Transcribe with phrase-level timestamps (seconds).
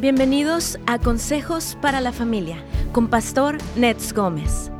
[0.00, 4.70] Bienvenidos a Consejos para la Familia con Pastor Nets Gómez.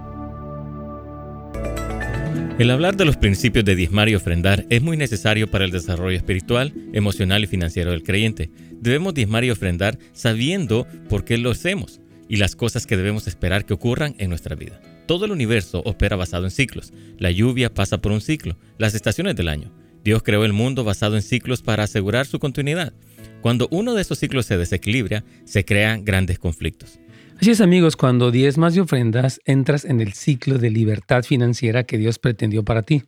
[2.57, 6.17] El hablar de los principios de diezmar y ofrendar es muy necesario para el desarrollo
[6.17, 8.53] espiritual, emocional y financiero del creyente.
[8.71, 13.65] Debemos diezmar y ofrendar sabiendo por qué lo hacemos y las cosas que debemos esperar
[13.65, 14.81] que ocurran en nuestra vida.
[15.07, 16.93] Todo el universo opera basado en ciclos.
[17.19, 19.73] La lluvia pasa por un ciclo, las estaciones del año.
[20.05, 22.93] Dios creó el mundo basado en ciclos para asegurar su continuidad.
[23.41, 26.99] Cuando uno de esos ciclos se desequilibra, se crean grandes conflictos.
[27.41, 31.97] Así es amigos, cuando diezmas y ofrendas, entras en el ciclo de libertad financiera que
[31.97, 33.05] Dios pretendió para ti.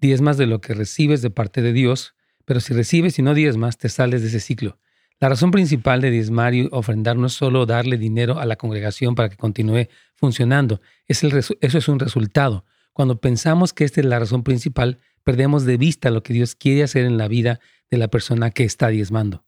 [0.00, 3.78] Diezmas de lo que recibes de parte de Dios, pero si recibes y no diezmas,
[3.78, 4.78] te sales de ese ciclo.
[5.20, 9.14] La razón principal de diezmar y ofrendar no es solo darle dinero a la congregación
[9.14, 12.64] para que continúe funcionando, es el eso es un resultado.
[12.92, 16.82] Cuando pensamos que esta es la razón principal, perdemos de vista lo que Dios quiere
[16.82, 17.60] hacer en la vida
[17.90, 19.44] de la persona que está diezmando.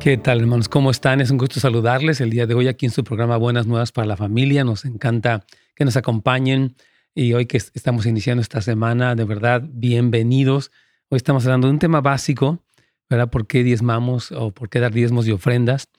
[0.00, 0.70] ¿Qué tal, hermanos?
[0.70, 1.20] ¿Cómo están?
[1.20, 4.06] Es un gusto saludarles el día de hoy aquí en su programa Buenas Nuevas para
[4.06, 4.64] la Familia.
[4.64, 6.74] Nos encanta que nos acompañen
[7.14, 10.70] y hoy que estamos iniciando esta semana, de verdad, bienvenidos.
[11.10, 12.64] Hoy estamos hablando de un tema básico,
[13.10, 13.28] ¿verdad?
[13.28, 15.90] ¿Por qué diezmamos o por qué dar diezmos y ofrendas?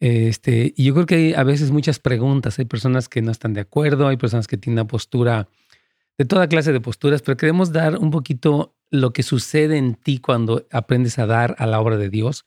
[0.00, 2.58] Este, y yo creo que hay a veces muchas preguntas.
[2.58, 5.48] Hay personas que no están de acuerdo, hay personas que tienen una postura,
[6.18, 10.18] de toda clase de posturas, pero queremos dar un poquito lo que sucede en ti
[10.18, 12.44] cuando aprendes a dar a la obra de Dios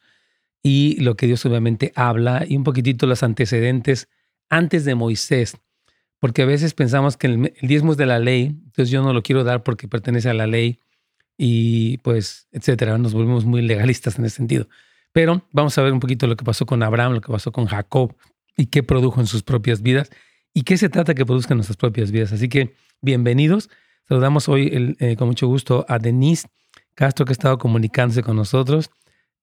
[0.61, 4.09] y lo que Dios obviamente habla y un poquitito los antecedentes
[4.49, 5.57] antes de Moisés,
[6.19, 9.23] porque a veces pensamos que el, diezmo es de la ley, entonces yo no lo
[9.23, 10.79] quiero dar porque pertenece a la ley
[11.37, 14.67] y pues, etcétera, nos volvemos muy legalistas en ese sentido.
[15.13, 17.67] Pero vamos a ver un poquito lo que pasó con Abraham, lo que pasó con
[17.67, 18.15] Jacob
[18.57, 20.09] y qué produjo en sus propias vidas
[20.53, 22.33] y qué se trata que produzca en nuestras propias vidas.
[22.33, 23.69] Así que bienvenidos.
[24.09, 26.47] Saludamos hoy eh, con mucho gusto a Denise
[26.95, 28.89] Castro que ha estado comunicándose con nosotros.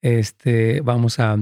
[0.03, 1.39] Este, vamos a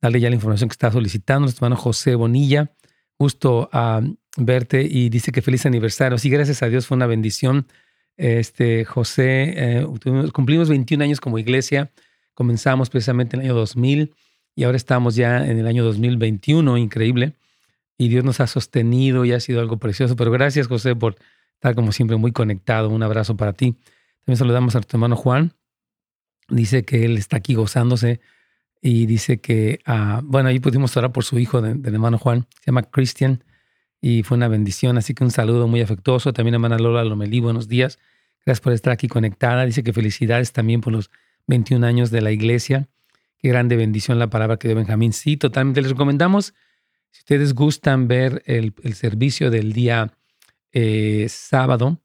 [0.00, 2.72] darle ya la información que está solicitando nuestro hermano José Bonilla.
[3.16, 4.02] Gusto a
[4.36, 6.18] verte y dice que feliz aniversario.
[6.18, 7.68] Sí, gracias a Dios fue una bendición.
[8.16, 9.86] Este, José, eh,
[10.32, 11.92] cumplimos 21 años como iglesia.
[12.34, 14.14] Comenzamos precisamente en el año 2000
[14.54, 17.34] y ahora estamos ya en el año 2021, increíble.
[17.98, 20.16] Y Dios nos ha sostenido y ha sido algo precioso.
[20.16, 21.16] Pero gracias, José, por
[21.54, 22.88] estar como siempre muy conectado.
[22.88, 23.76] Un abrazo para ti.
[24.24, 25.54] También saludamos a tu hermano Juan
[26.48, 28.20] dice que él está aquí gozándose
[28.80, 32.66] y dice que, uh, bueno, ahí pudimos orar por su hijo del hermano Juan, se
[32.66, 33.44] llama Christian,
[34.00, 36.32] y fue una bendición, así que un saludo muy afectuoso.
[36.32, 38.00] También hermana Lola Lomelí, buenos días.
[38.44, 39.64] Gracias por estar aquí conectada.
[39.64, 41.12] Dice que felicidades también por los
[41.46, 42.88] 21 años de la iglesia.
[43.38, 45.12] Qué grande bendición la palabra que dio Benjamín.
[45.12, 45.82] Sí, totalmente.
[45.82, 46.54] Les recomendamos,
[47.10, 50.12] si ustedes gustan ver el, servicio del día
[50.72, 52.02] eh, sábado,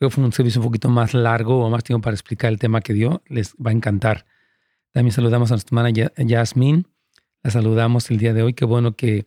[0.00, 2.58] Creo que fue un servicio un poquito más largo o más tiempo para explicar el
[2.58, 3.22] tema que dio.
[3.26, 4.24] Les va a encantar.
[4.92, 6.86] También saludamos a nuestra hermana Yasmin.
[7.42, 8.54] La saludamos el día de hoy.
[8.54, 9.26] Qué bueno que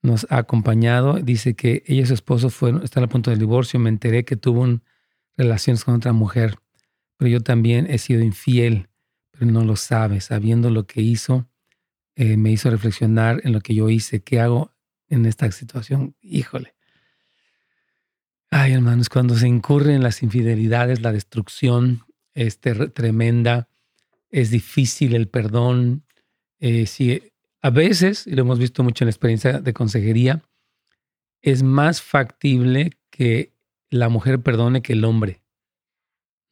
[0.00, 1.18] nos ha acompañado.
[1.22, 3.78] Dice que ella y su esposo fueron, están a punto del divorcio.
[3.78, 4.66] Me enteré que tuvo
[5.36, 6.60] relaciones con otra mujer,
[7.16, 8.88] pero yo también he sido infiel,
[9.30, 10.20] pero no lo sabe.
[10.20, 11.48] Sabiendo lo que hizo,
[12.14, 14.22] eh, me hizo reflexionar en lo que yo hice.
[14.22, 14.74] ¿Qué hago
[15.08, 16.14] en esta situación?
[16.20, 16.74] Híjole.
[18.50, 23.68] Ay, hermanos, cuando se incurre en las infidelidades, la destrucción es tremenda,
[24.30, 26.04] es difícil el perdón.
[26.60, 30.42] Eh, si a veces, y lo hemos visto mucho en la experiencia de consejería,
[31.42, 33.52] es más factible que
[33.90, 35.42] la mujer perdone que el hombre.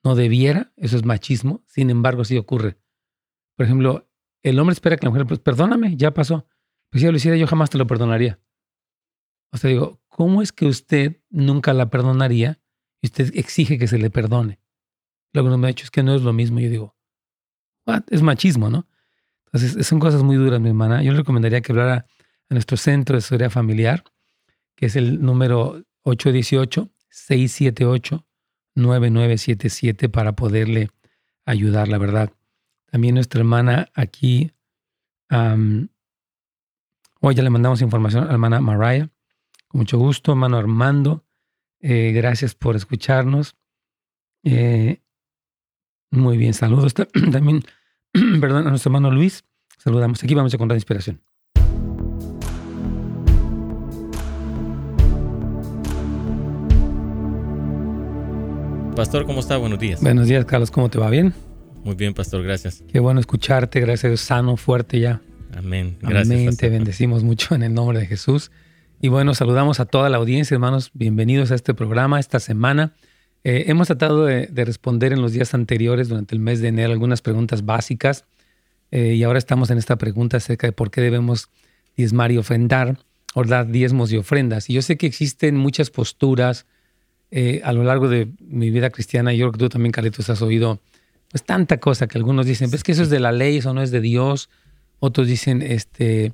[0.05, 2.79] No debiera, eso es machismo, sin embargo, sí ocurre.
[3.57, 4.11] Por ejemplo,
[4.43, 6.47] el hombre espera que la mujer, pues perdóname, ya pasó.
[6.91, 8.39] Pues si yo lo hiciera, yo jamás te lo perdonaría.
[9.51, 12.61] O sea, digo, ¿cómo es que usted nunca la perdonaría
[13.01, 14.61] y usted exige que se le perdone?
[15.33, 16.61] Lo que nos me ha dicho es que no es lo mismo.
[16.61, 16.97] Yo digo,
[18.11, 18.87] es machismo, ¿no?
[19.47, 21.03] Entonces, son cosas muy duras, mi hermana.
[21.03, 22.07] Yo le recomendaría que hablara
[22.51, 24.05] a nuestro centro de seguridad familiar,
[24.77, 25.83] que es el número
[28.77, 30.91] 818-678-9977 para poderle
[31.45, 32.31] ayudar, la verdad.
[32.91, 34.53] También nuestra hermana aquí,
[37.21, 39.11] hoy ya le mandamos información a la hermana Mariah
[39.75, 41.25] mucho gusto, hermano Armando.
[41.81, 43.57] Eh, gracias por escucharnos.
[44.45, 45.03] Eh,
[46.11, 46.95] muy bien, saludos
[47.33, 47.65] también,
[48.41, 49.45] perdón, a nuestro hermano Luis.
[49.79, 50.23] Saludamos.
[50.23, 51.24] Aquí vamos a contar inspiración.
[58.97, 59.57] Pastor, ¿cómo está?
[59.57, 60.01] Buenos días.
[60.01, 60.71] Buenos días, Carlos.
[60.71, 61.11] ¿Cómo te va?
[61.11, 61.35] ¿Bien?
[61.83, 62.45] Muy bien, Pastor.
[62.45, 62.85] Gracias.
[62.93, 63.81] Qué bueno escucharte.
[63.81, 65.21] Gracias a Dios, sano, fuerte ya.
[65.53, 65.97] Amén.
[66.01, 66.41] Gracias.
[66.41, 66.57] Amén.
[66.57, 68.53] Te bendecimos mucho en el nombre de Jesús.
[69.01, 70.93] Y bueno, saludamos a toda la audiencia, hermanos.
[70.95, 72.95] Bienvenidos a este programa esta semana.
[73.43, 77.21] Eh, hemos tratado de, responder en los días anteriores, durante el mes de enero, algunas
[77.21, 78.25] preguntas básicas
[78.93, 81.51] eh, y ahora estamos en esta pregunta acerca de por qué debemos
[81.97, 82.97] diezmar y ofrendar,
[83.35, 84.71] o dar diezmos y ofrendas.
[84.71, 86.65] Y yo sé que existen muchas posturas
[87.31, 90.43] eh, a lo largo de mi vida cristiana, yo creo que tú también, Carlitos, has
[90.43, 90.81] oído
[91.31, 93.83] pues tanta cosa que algunos dicen, pues que eso es de la ley, eso no
[93.83, 94.51] es de Dios.
[95.01, 96.33] Otros dicen, este,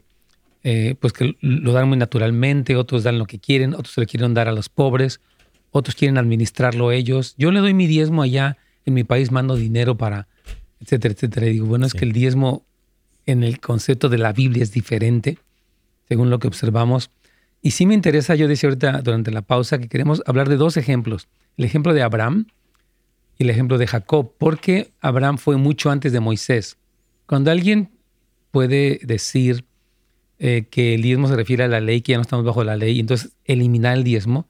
[1.00, 4.48] pues que lo dan muy naturalmente, otros dan lo que quieren, otros le quieren dar
[4.48, 5.20] a los pobres
[5.70, 7.34] otros quieren administrarlo ellos.
[7.38, 10.26] Yo le doy mi diezmo allá en mi país, mando dinero para,
[10.81, 11.46] etcétera, etcétera.
[11.46, 12.64] Y digo, bueno, es que el diezmo
[13.26, 15.38] en el concepto de la Biblia es diferente,
[16.08, 17.10] según lo que observamos.
[17.62, 20.76] Y sí me interesa, yo decía ahorita durante la pausa, que queremos hablar de dos
[20.76, 21.28] ejemplos.
[21.56, 22.46] El ejemplo de Abraham
[23.38, 26.78] y el ejemplo de Jacob, porque Abraham fue mucho antes de Moisés.
[27.26, 27.90] Cuando alguien
[28.50, 29.64] puede decir
[30.38, 32.76] eh, que el diezmo se refiere a la ley, que ya no estamos bajo la
[32.76, 34.48] ley, entonces eliminar el diezmo,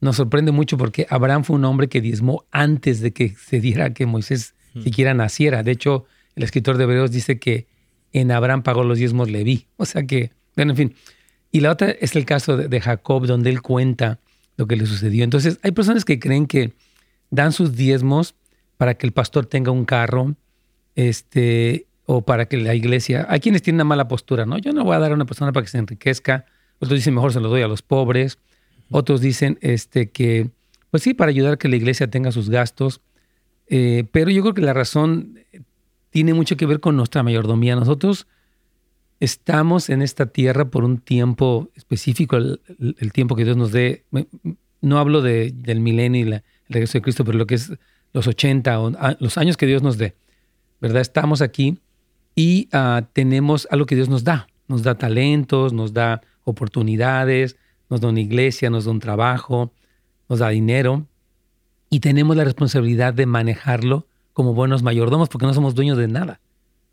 [0.00, 3.92] nos sorprende mucho porque Abraham fue un hombre que diezmó antes de que se diera
[3.92, 4.82] que Moisés hmm.
[4.82, 5.62] siquiera naciera.
[5.62, 6.06] De hecho,
[6.36, 7.66] el escritor de Hebreos dice que
[8.12, 9.66] en Abraham pagó los diezmos Leví.
[9.76, 10.94] O sea que, bueno, en fin.
[11.56, 14.18] Y la otra es el caso de, Jacob, donde él cuenta
[14.58, 15.24] lo que le sucedió.
[15.24, 16.74] Entonces, hay personas que creen que
[17.30, 18.34] dan sus diezmos
[18.76, 20.34] para que el pastor tenga un carro,
[20.96, 23.24] este, o para que la iglesia.
[23.30, 24.58] Hay quienes tienen una mala postura, ¿no?
[24.58, 26.44] Yo no voy a dar a una persona para que se enriquezca.
[26.78, 28.36] Otros dicen mejor se lo doy a los pobres.
[28.90, 30.50] Otros dicen este, que,
[30.90, 33.00] pues sí, para ayudar a que la iglesia tenga sus gastos,
[33.68, 35.38] eh, pero yo creo que la razón
[36.10, 37.76] tiene mucho que ver con nuestra mayordomía.
[37.76, 38.26] Nosotros
[39.20, 44.04] estamos en esta tierra por un tiempo específico, el, tiempo que Dios nos dé.
[44.80, 47.72] No hablo de, del milenio y el regreso de Cristo, pero lo que es
[48.12, 50.14] los 80 o los años que Dios nos dé.
[50.80, 51.00] ¿Verdad?
[51.00, 51.78] Estamos aquí
[52.34, 54.46] y ah, tenemos algo que Dios nos da.
[54.68, 57.56] Nos da talentos, nos da oportunidades,
[57.88, 59.72] nos da una iglesia, nos da un trabajo,
[60.28, 61.06] nos da dinero
[61.88, 66.40] y tenemos la responsabilidad de manejarlo como buenos mayordomos porque no somos dueños de nada.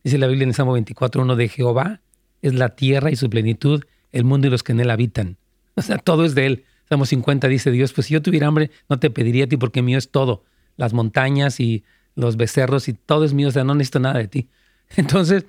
[0.04, 2.02] Dice la Biblia en el Salmo 24.1 de Jehová
[2.44, 5.38] es la tierra y su plenitud, el mundo y los que en él habitan.
[5.75, 6.66] O sea, todo es de él.
[6.88, 9.81] Salmo 50 dice Dios, pues si yo tuviera hambre no te pediría a ti porque
[9.81, 10.44] mío es todo.
[10.78, 14.28] Las montañas y los becerros y todo es mío, o sea, no necesito nada de
[14.28, 14.50] ti.
[14.98, 15.45] Entonces,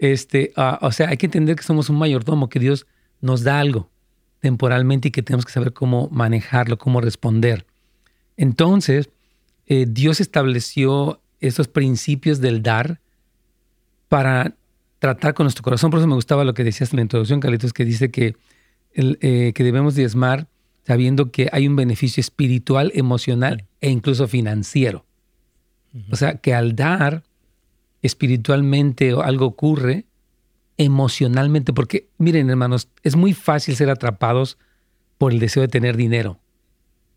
[0.00, 2.86] este, ah, o sea, hay que entender que somos un mayordomo, que Dios
[3.20, 3.90] nos da algo
[4.40, 7.66] temporalmente y que tenemos que saber cómo manejarlo, cómo responder.
[8.36, 9.10] Entonces,
[9.66, 13.00] eh, Dios estableció esos principios del dar
[14.08, 14.56] para
[15.00, 15.90] tratar con nuestro corazón.
[15.90, 18.36] Por eso me gustaba lo que decías en la introducción, Carlitos, que dice que,
[18.94, 20.46] eh, que debemos diezmar
[20.86, 25.04] sabiendo que hay un beneficio espiritual, emocional e incluso financiero.
[26.10, 27.24] O sea, que al dar
[28.02, 30.04] espiritualmente algo ocurre
[30.76, 34.56] emocionalmente, porque miren hermanos, es muy fácil ser atrapados
[35.18, 36.38] por el deseo de tener dinero.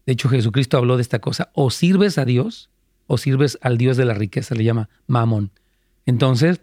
[0.06, 2.70] De hecho, Jesucristo habló de esta cosa, o sirves a Dios
[3.08, 5.52] o sirves al Dios de la riqueza, le llama Mamón.
[6.06, 6.62] Entonces,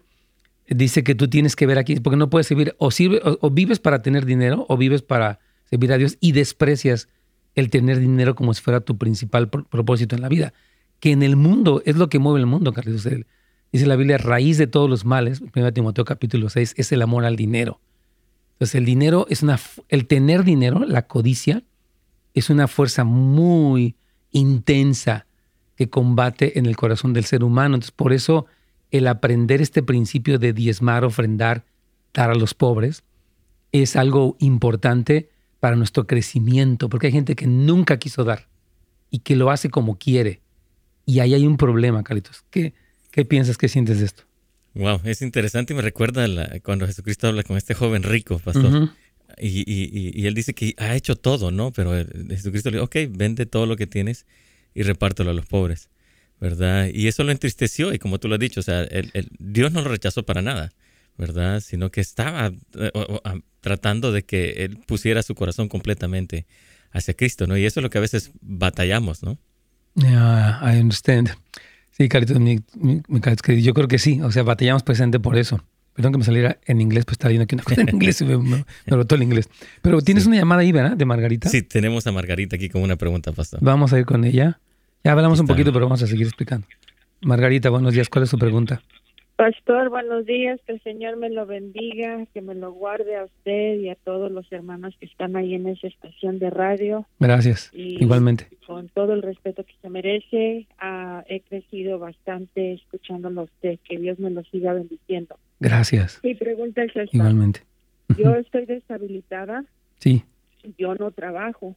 [0.71, 3.79] dice que tú tienes que ver aquí, porque no puedes servir, o, sirve, o, vives
[3.81, 7.09] para tener dinero, o vives para servir a Dios y desprecias
[7.55, 10.55] el tener dinero como si fuera tu principal propósito en la vida.
[11.01, 13.09] Que en el mundo es lo que mueve el mundo, Carlos.
[13.73, 17.25] Dice la Biblia, raíz de todos los males, 1 Timoteo capítulo 6, es el amor
[17.25, 17.81] al dinero.
[18.53, 19.59] Entonces el dinero es una,
[19.89, 21.63] el tener dinero, la codicia,
[22.35, 23.97] es una fuerza muy
[24.31, 25.27] intensa
[25.77, 27.77] que combate en el corazón del ser humano.
[27.77, 28.47] Entonces por eso
[28.91, 31.65] el aprender este principio de diezmar, ofrendar,
[32.13, 33.05] dar a los pobres,
[33.73, 35.31] es algo importante
[35.61, 38.49] para nuestro crecimiento, porque hay gente que nunca quiso dar
[39.11, 40.41] y que lo hace como quiere.
[41.07, 42.75] Y ahí hay un problema, Carlitos, que
[43.11, 44.23] ¿Qué piensas, qué sientes de esto?
[44.75, 46.27] Wow, es interesante y me recuerda
[46.61, 48.91] cuando Jesucristo habla con este joven rico, pastor.
[49.39, 51.73] y, él dice que ha hecho todo, ¿no?
[51.73, 51.93] Pero
[52.29, 54.27] Jesucristo le dice, ok, vende todo lo que tienes
[54.75, 55.91] y repártelo a los pobres,
[56.41, 56.89] ¿verdad?
[56.93, 58.87] Y eso lo entristeció y como tú lo has dicho, o sea,
[59.39, 60.73] Dios no lo rechazó para nada,
[61.19, 61.61] ¿verdad?
[61.61, 62.91] Sino que estaba eh,
[63.61, 66.47] tratando de que él pusiera su corazón completamente
[66.93, 67.57] hacia Cristo, ¿no?
[67.57, 69.39] Y eso es lo que a veces batallamos, ¿no?
[69.95, 71.31] Yeah, I understand.
[71.91, 72.39] Sí, Carlitos,
[73.63, 74.21] yo creo que sí.
[74.23, 75.63] O sea, batallamos presente por eso.
[75.95, 78.25] Perdón que me saliera en inglés, pues estaba viendo aquí una cosa en inglés y
[78.25, 79.51] me, me, el inglés.
[79.83, 80.97] Pero tienes una llamada ahí, ¿verdad?
[80.97, 81.49] De Margarita.
[81.49, 83.61] Sí, tenemos a Margarita aquí con una pregunta, pastor.
[83.63, 84.61] Vamos a ir con ella.
[85.03, 86.67] Ya hablamos un poquito, pero vamos a seguir explicando.
[87.23, 88.09] Margarita, buenos días.
[88.09, 88.83] ¿Cuál es su pregunta?
[89.37, 93.77] Pastor, buenos días, que el Señor me lo bendiga, que me lo guarde a usted
[93.77, 97.07] y a todos los hermanos que están ahí en esa estación de radio.
[97.19, 98.49] Gracias, igualmente.
[98.67, 103.97] Con todo el respeto que se merece, ah, he crecido bastante escuchándolo a usted, que
[103.97, 105.37] Dios me lo siga bendiciendo.
[105.59, 106.21] Gracias.
[106.23, 107.17] Mi pregunta es esta.
[107.17, 107.63] Igualmente.
[108.19, 109.65] Yo estoy deshabilitada.
[110.01, 110.23] Sí.
[110.77, 111.75] Yo no trabajo.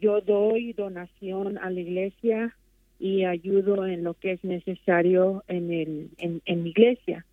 [0.00, 2.54] Yo doy donación a la iglesia
[2.98, 7.24] y ayudo en lo que es necesario en, el, en, mi iglesia.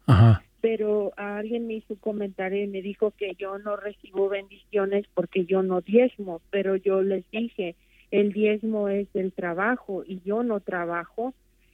[0.59, 5.45] Pero alguien me hizo un comentario y me dijo que yo no recibo bendiciones porque
[5.45, 7.75] yo no diezmo, pero yo les dije,
[8.11, 11.33] el diezmo es del trabajo y yo no trabajo.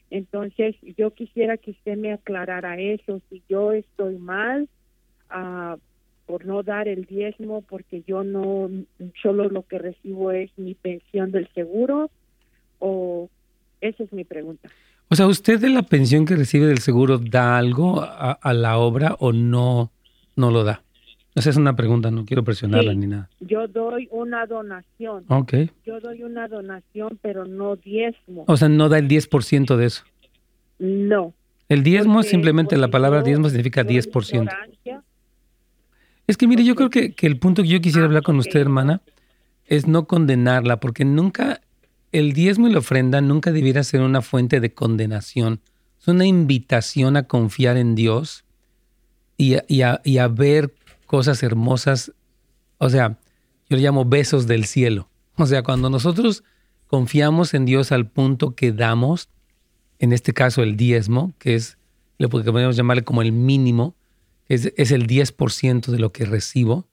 [0.09, 4.69] Entonces, yo quisiera que usted me aclarara eso, si yo estoy mal
[5.31, 5.77] uh,
[6.27, 8.69] por no dar el diezmo, porque yo no,
[9.23, 12.11] solo lo que recibo es mi pensión del seguro,
[12.79, 13.29] o
[13.81, 14.69] esa es mi pregunta.
[15.09, 19.15] O sea, ¿usted de la pensión que recibe del seguro da algo a, la obra
[19.19, 19.89] o no,
[20.35, 20.83] no lo da?
[21.33, 23.29] Esa es una pregunta, no quiero presionarla ni nada.
[23.39, 25.23] Yo doy una donación.
[25.29, 25.53] Ok.
[25.85, 28.43] Yo doy una donación, pero no diezmo.
[28.47, 30.03] O sea, no da el 10% de eso.
[30.79, 31.33] No.
[31.69, 34.49] El diezmo, simplemente la palabra diezmo significa 10%.
[36.27, 38.37] Es que mire, yo creo que, que, el punto que yo quisiera ah, hablar con
[38.37, 39.01] usted, hermana,
[39.65, 41.61] es no condenarla, porque nunca
[42.11, 45.61] el diezmo y la ofrenda nunca debiera ser una fuente de condenación.
[45.99, 48.45] Es una invitación a confiar en Dios
[49.37, 50.73] y a, ver
[51.05, 52.11] cosas hermosas.
[52.77, 53.17] O sea,
[53.69, 55.09] yo le llamo besos del cielo.
[55.35, 56.43] O sea, cuando nosotros
[56.87, 59.29] confiamos en Dios al punto que damos,
[59.99, 61.77] en este caso el diezmo, que es
[62.17, 63.95] lo que podemos llamarle como el mínimo,
[64.47, 66.87] es, es el 10% de lo que recibo,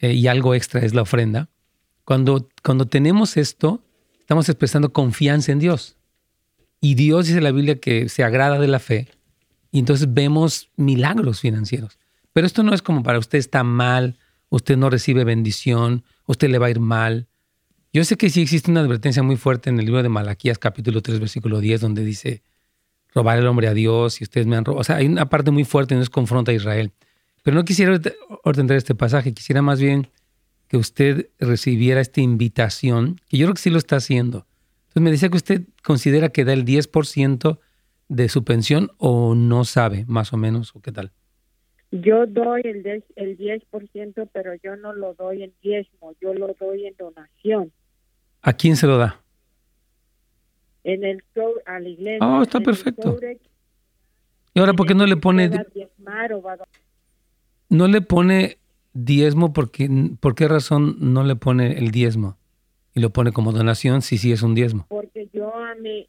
[0.00, 1.48] eh, y algo extra es la ofrenda.
[2.04, 3.82] Cuando, cuando tenemos esto,
[4.20, 5.96] estamos expresando confianza en Dios.
[6.80, 9.08] Y Dios dice en la Biblia que se agrada de la fe.
[9.70, 11.98] Y entonces vemos milagros financieros.
[12.32, 14.16] Pero esto no es como para usted está mal,
[14.48, 17.26] usted no recibe bendición, usted le va a ir mal.
[17.92, 21.02] Yo sé que sí existe una advertencia muy fuerte en el libro de Malaquías capítulo
[21.02, 22.42] 3 versículo 10 donde dice
[23.14, 24.80] robar el hombre a Dios y ustedes me han robado.
[24.80, 26.92] O sea, hay una parte muy fuerte en eso confronta a Israel.
[27.42, 27.98] Pero no quisiera
[28.44, 30.08] ordenar este pasaje, quisiera más bien
[30.68, 34.46] que usted recibiera esta invitación, que yo creo que sí lo está haciendo.
[34.88, 37.58] Entonces me decía que usted considera que da el 10%
[38.08, 41.12] de su pensión o no sabe más o menos o qué tal.
[41.90, 46.54] Yo doy el 10%, el 10% pero yo no lo doy en diezmo, yo lo
[46.60, 47.72] doy en donación.
[48.42, 49.22] ¿A quién se lo da?
[50.84, 51.22] En el
[51.66, 52.26] a la iglesia.
[52.26, 53.18] Oh, está perfecto.
[54.54, 55.50] ¿Y ahora por qué no le pone...
[57.70, 58.58] No le pone
[58.94, 59.88] diezmo, porque,
[60.20, 62.36] ¿por qué razón no le pone el diezmo?
[62.94, 64.86] Y lo pone como donación si sí es un diezmo.
[64.88, 66.08] Porque yo a mi,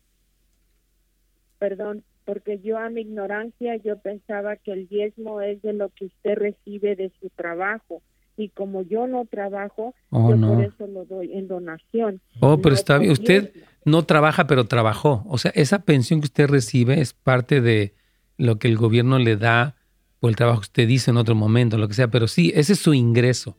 [1.59, 6.05] perdón, porque yo a mi ignorancia yo pensaba que el diezmo es de lo que
[6.05, 8.01] usted recibe de su trabajo.
[8.39, 12.22] Y como yo no trabajo, oh, yo por eso lo doy en donación.
[12.39, 13.12] Oh, pero está bien.
[13.12, 13.51] Usted
[13.84, 15.25] no trabaja, pero trabajó.
[15.27, 17.96] O sea, esa pensión que usted recibe es parte de
[18.38, 19.75] lo que el gobierno le da
[20.22, 22.72] o el trabajo que usted dice en otro momento, lo que sea, pero sí, ese
[22.74, 23.58] es su ingreso.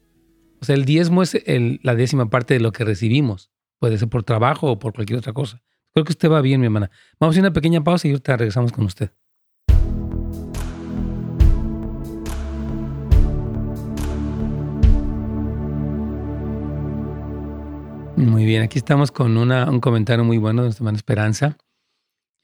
[0.62, 1.36] O sea, el diezmo es
[1.82, 3.50] la décima parte de lo que recibimos.
[3.80, 5.62] Puede ser por trabajo o por cualquier otra cosa.
[5.92, 6.90] Creo que usted va bien, mi hermana.
[7.18, 9.10] Vamos a hacer una pequeña pausa y ahorita regresamos con usted.
[18.20, 21.56] Muy bien, aquí estamos con un comentario muy bueno de nuestra hermana Esperanza.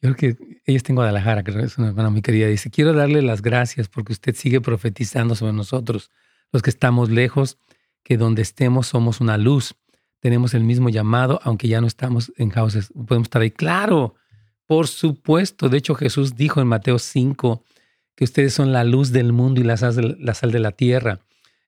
[0.00, 2.46] Yo creo que ella está en Guadalajara, que es una hermana muy querida.
[2.46, 6.10] Dice, quiero darle las gracias porque usted sigue profetizando sobre nosotros,
[6.50, 7.58] los que estamos lejos,
[8.02, 9.74] que donde estemos somos una luz.
[10.20, 12.90] Tenemos el mismo llamado, aunque ya no estamos en houses.
[13.06, 13.50] Podemos estar ahí.
[13.50, 14.14] Claro,
[14.64, 15.68] por supuesto.
[15.68, 17.62] De hecho, Jesús dijo en Mateo 5
[18.14, 21.20] que ustedes son la luz del mundo y la, sal de la tierra.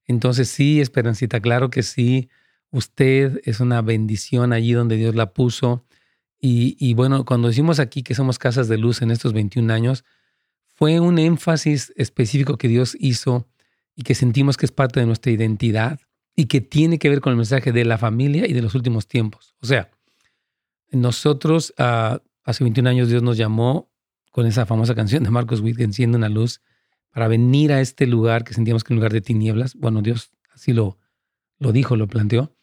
[0.06, 2.30] Entonces sí, Esperancita, claro que sí.
[2.70, 5.84] Usted es una bendición allí donde Dios la puso
[6.40, 10.04] y, bueno, cuando decimos aquí que somos casas de luz en estos 21 años,
[10.76, 13.48] fue un énfasis específico que Dios hizo
[13.96, 15.98] y que sentimos que es parte de nuestra identidad
[16.36, 19.08] y que tiene que ver con el mensaje de la familia y de los últimos
[19.08, 19.56] tiempos.
[19.60, 19.90] O sea,
[20.92, 23.90] nosotros ah, hace 21 años Dios nos llamó
[24.30, 26.60] con esa famosa canción de Marcos Witt, Enciende una luz,
[27.10, 29.74] para venir a este lugar que sentíamos que es un lugar de tinieblas.
[29.74, 30.98] Bueno, Dios así lo,
[31.58, 32.54] lo dijo, lo planteó.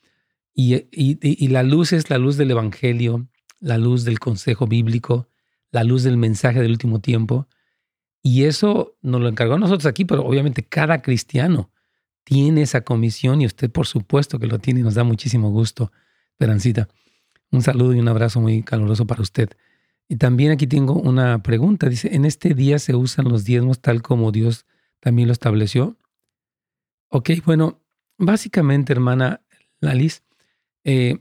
[0.57, 3.27] Y, y, la luz es la luz del Evangelio,
[3.59, 5.27] la luz del consejo bíblico,
[5.69, 7.49] la luz del mensaje del último tiempo.
[8.23, 11.71] Y eso nos lo encargó a nosotros aquí, pero obviamente cada cristiano
[12.23, 15.91] tiene esa comisión y usted por supuesto que lo tiene y nos da muchísimo gusto,
[16.37, 16.87] Perancita.
[17.51, 19.49] Un saludo y un abrazo muy caluroso para usted.
[20.07, 21.89] Y también aquí tengo una pregunta.
[21.89, 24.65] Dice, ¿en este día se usan los diezmos tal como Dios
[24.99, 25.97] también lo estableció?
[27.09, 27.81] Ok, bueno,
[28.17, 29.41] básicamente, hermana
[29.79, 30.23] Lalis,
[30.85, 31.17] eh,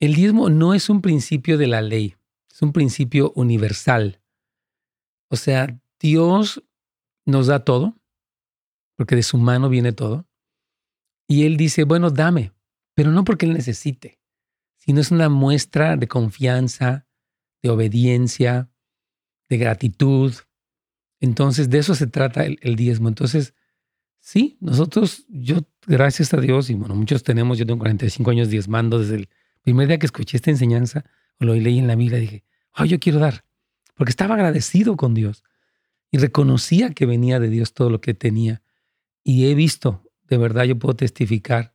[0.00, 2.16] el diezmo no es un principio de la ley,
[2.50, 4.20] es un principio universal.
[5.28, 6.62] O sea, Dios
[7.26, 8.00] nos da todo,
[8.96, 10.26] porque de su mano viene todo.
[11.26, 12.52] Y Él dice, bueno, dame,
[12.94, 14.20] pero no porque Él necesite,
[14.76, 17.06] sino es una muestra de confianza,
[17.62, 18.70] de obediencia,
[19.48, 20.34] de gratitud.
[21.20, 23.08] Entonces, de eso se trata el, el diezmo.
[23.08, 23.54] Entonces,
[24.20, 28.98] sí, nosotros, yo, gracias a Dios, y bueno, muchos tenemos, yo tengo 45 años diezmando
[28.98, 29.28] desde el
[29.62, 31.04] primer día que escuché esta enseñanza,
[31.40, 32.44] o lo leí en la Biblia, dije,
[32.76, 33.44] oh, yo quiero dar,
[33.94, 35.44] porque estaba agradecido con Dios
[36.10, 38.62] y reconocía que venía de Dios todo lo que tenía.
[39.24, 41.74] Y he visto, de verdad yo puedo testificar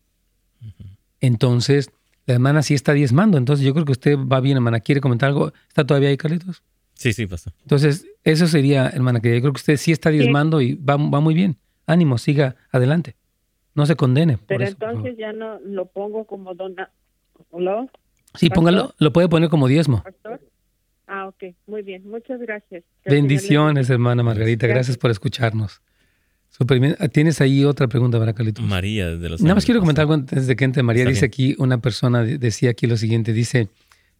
[1.19, 1.89] Entonces,
[2.27, 4.79] la hermana sí está diezmando, entonces yo creo que usted va bien, hermana.
[4.79, 5.51] ¿Quiere comentar algo?
[5.67, 6.63] ¿Está todavía ahí, Carlitos?
[6.95, 7.53] Sí, sí, pasa.
[7.61, 11.19] Entonces, eso sería, hermana, que yo creo que usted sí está diezmando y va, va
[11.19, 11.57] muy bien.
[11.85, 13.15] Ánimo, siga adelante.
[13.75, 14.39] No se condene.
[14.47, 16.89] Pero entonces ya no lo pongo como dona.
[17.51, 17.87] ¿Lo?
[18.33, 20.03] Sí, póngalo, lo puede poner como diezmo.
[21.07, 22.83] Ah, ok, muy bien, muchas gracias.
[23.05, 25.81] Bendiciones, hermana Margarita, gracias, por escucharnos.
[27.11, 28.63] ¿Tienes ahí otra pregunta para Carlitos?
[28.63, 31.05] María, de los Nada más quiero comentar algo antes de que entre María.
[31.05, 33.67] dice aquí, una persona decía aquí lo siguiente, dice,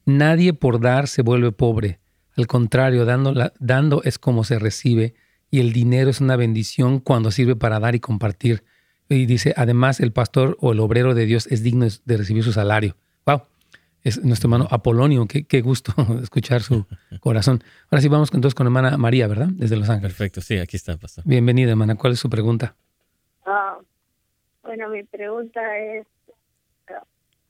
[0.05, 1.99] nadie por dar se vuelve pobre,
[2.37, 5.13] al contrario, dando, dando es como se recibe
[5.49, 8.63] y el dinero es una bendición cuando sirve para dar y compartir.
[9.07, 12.51] Y dice, además el pastor o el obrero de Dios es digno de recibir su
[12.51, 12.95] salario.
[13.25, 13.43] Wow,
[14.03, 16.85] es nuestro hermano Apolonio, qué, qué gusto escuchar su
[17.19, 17.63] corazón.
[17.89, 19.47] Ahora sí vamos entonces con hermana María, ¿verdad?
[19.51, 20.13] Desde Los Ángeles.
[20.13, 21.23] Perfecto, sí, aquí está, pastor.
[21.25, 21.95] Bienvenida, hermana.
[21.95, 22.75] ¿Cuál es su pregunta?
[23.45, 23.77] Ah,
[24.63, 26.07] bueno, mi pregunta es,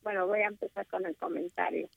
[0.04, 1.90] bueno, voy a empezar con el comentario.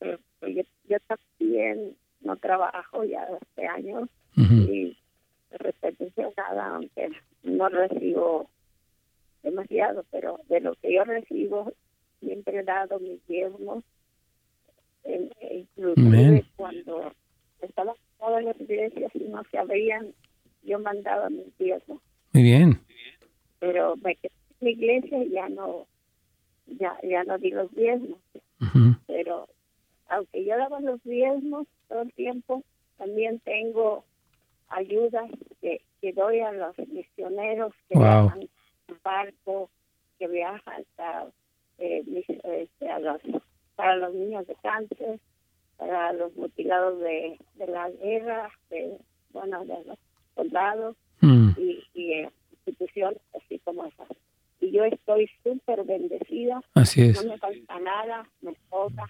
[0.00, 4.96] Eh, yo, yo, también no trabajo ya hace años y
[6.36, 7.10] nada, aunque
[7.42, 8.50] no recibo
[9.42, 11.72] demasiado, pero de lo que yo recibo
[12.20, 13.84] siempre he dado mis diezmos,
[15.04, 17.12] incluso cuando
[17.60, 17.94] estaba
[18.38, 20.12] en las iglesias y no se abrían,
[20.62, 22.00] yo mandaba mis diezmos.
[22.32, 22.80] Muy bien.
[23.60, 25.86] Pero me quedé en mi iglesia y ya no,
[26.66, 28.18] ya, ya no di los diezmos.
[29.06, 29.48] Pero
[30.08, 32.62] aunque yo daba los diezmos todo el tiempo,
[32.98, 34.04] también tengo
[34.68, 39.70] ayudas que, que doy a los misioneros que viajan en barco,
[40.18, 40.84] que viajan
[41.78, 42.04] eh,
[42.44, 43.20] este, a los,
[43.74, 45.20] para los niños de cáncer,
[45.76, 48.98] para los mutilados de, de la guerra, de,
[49.30, 49.98] bueno, de los
[50.34, 51.50] soldados mm.
[51.58, 52.28] y, y,
[52.66, 54.04] instituciones así como esa.
[56.28, 56.60] vida.
[56.74, 57.22] Así es.
[57.22, 59.06] No me falta nada, mi esposa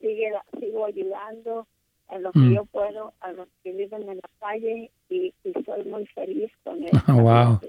[0.00, 1.66] sigue, sigo ayudando
[2.10, 2.54] en lo que mm.
[2.54, 5.32] yo puedo a los que viven en la calle y,
[5.64, 7.14] soy muy feliz con eso.
[7.14, 7.60] wow.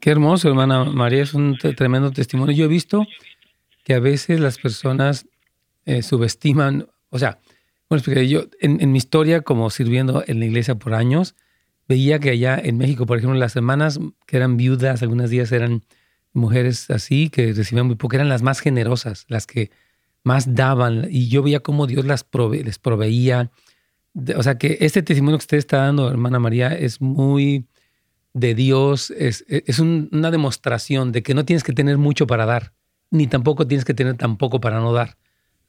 [0.00, 2.54] Qué hermoso, hermana María, es un tremendo testimonio.
[2.54, 3.04] Yo he visto
[3.84, 5.26] que a veces las personas
[5.84, 7.38] eh, subestiman, o sea,
[7.88, 11.36] bueno, yo en, en, mi historia como sirviendo en la iglesia por años,
[11.88, 15.82] veía que allá en México, por ejemplo, las hermanas que eran viudas, algunos días eran
[16.32, 19.70] mujeres así, que recibían muy poco, eran las más generosas, las que
[20.26, 21.06] más daban.
[21.08, 22.26] Y yo veía cómo Dios las
[22.64, 23.52] les proveía.
[24.36, 27.68] O sea que este testimonio que usted está dando, hermana María, es muy
[28.32, 32.72] de Dios, es, es una demostración de que no tienes que tener mucho para dar,
[33.10, 35.16] ni tampoco tienes que tener tan poco para no dar.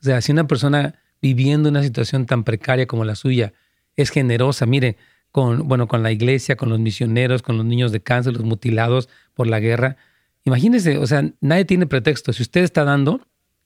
[0.02, 3.54] O sea, si una persona viviendo una situación tan precaria como la suya
[3.96, 4.98] es generosa, mire,
[5.32, 9.08] con, bueno, con la iglesia, con los misioneros, con los niños de cáncer, los mutilados
[9.36, 9.98] por la guerra.
[10.46, 12.34] Imagínese, o sea, nadie tiene pretexto.
[12.34, 13.22] Si usted está dando,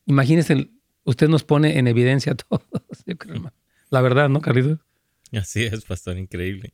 [0.06, 0.70] imagínese,
[1.04, 2.64] usted nos pone en evidencia a todos.
[3.90, 4.80] La verdad, ¿no, Carlitos?
[5.34, 6.74] Así es, pastor, increíble.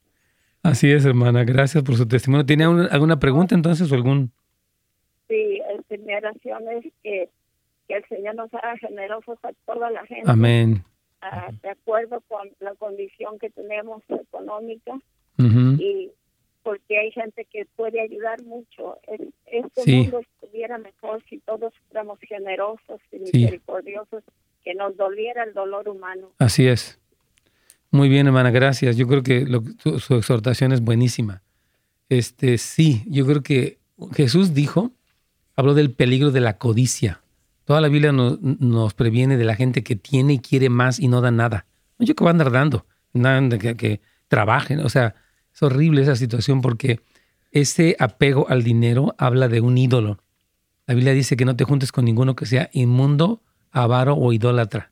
[0.63, 1.43] Así es, hermana.
[1.43, 2.45] Gracias por su testimonio.
[2.45, 4.31] ¿Tiene alguna pregunta entonces o algún?
[5.27, 7.29] Sí, mi oración es que,
[7.87, 10.29] que el Señor nos haga generosos a toda la gente.
[10.29, 10.83] Amén
[11.61, 14.99] de acuerdo con la condición que tenemos económica
[15.39, 16.11] y
[16.67, 18.97] porque hay gente que puede ayudar mucho.
[19.45, 24.21] Este mundo estuviera mejor si todos fuéramos generosos y misericordiosos,
[24.65, 26.34] que nos doliera el dolor humano.
[26.39, 26.99] Así es.
[27.89, 28.97] Muy bien, hermana, gracias.
[28.97, 29.45] Yo creo que
[29.99, 31.41] su exhortación es buenísima.
[32.10, 33.77] Este, sí, yo creo que
[34.13, 34.91] Jesús dijo,
[35.56, 37.21] habló del peligro de la codicia.
[37.63, 41.21] Toda la Biblia nos, previene de la gente que tiene y quiere más y no
[41.21, 41.65] da nada.
[41.97, 44.82] Yo que va a andar dando, nada que, que trabajen.
[44.82, 45.15] O sea,
[45.58, 47.00] es horrible esa situación porque
[47.52, 50.20] ese apego al dinero habla de un ídolo.
[50.86, 53.41] La Biblia dice que no te juntes con ninguno que sea inmundo,
[53.72, 54.91] avaro o idólatra.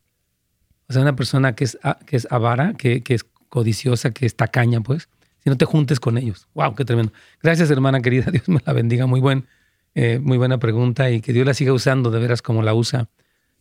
[0.90, 4.36] O sea, una persona que es, que es avara, que, que es codiciosa, que es
[4.36, 5.08] tacaña, pues,
[5.44, 6.48] si no te juntes con ellos.
[6.56, 6.74] ¡Wow!
[6.74, 7.14] ¡Qué tremendo!
[7.44, 8.26] Gracias, hermana querida.
[8.32, 9.06] Dios me la bendiga.
[9.06, 9.46] Muy buen
[9.94, 13.08] eh, muy buena pregunta y que Dios la siga usando de veras como la usa.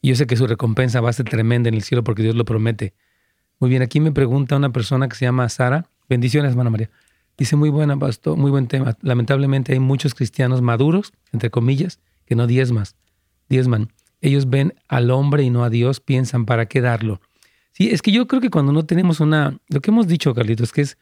[0.00, 2.34] Y yo sé que su recompensa va a ser tremenda en el cielo porque Dios
[2.34, 2.94] lo promete.
[3.60, 5.86] Muy bien, aquí me pregunta una persona que se llama Sara.
[6.08, 6.90] Bendiciones, hermana María.
[7.36, 8.96] Dice, muy buena, pastor, muy buen tema.
[9.02, 12.96] Lamentablemente hay muchos cristianos maduros, entre comillas, que no diezmas,
[13.48, 13.92] diezman.
[14.20, 17.20] Ellos ven al hombre y no a Dios, piensan, ¿para qué darlo?
[17.72, 19.58] Sí, es que yo creo que cuando no tenemos una...
[19.68, 20.96] Lo que hemos dicho, Carlitos, que es,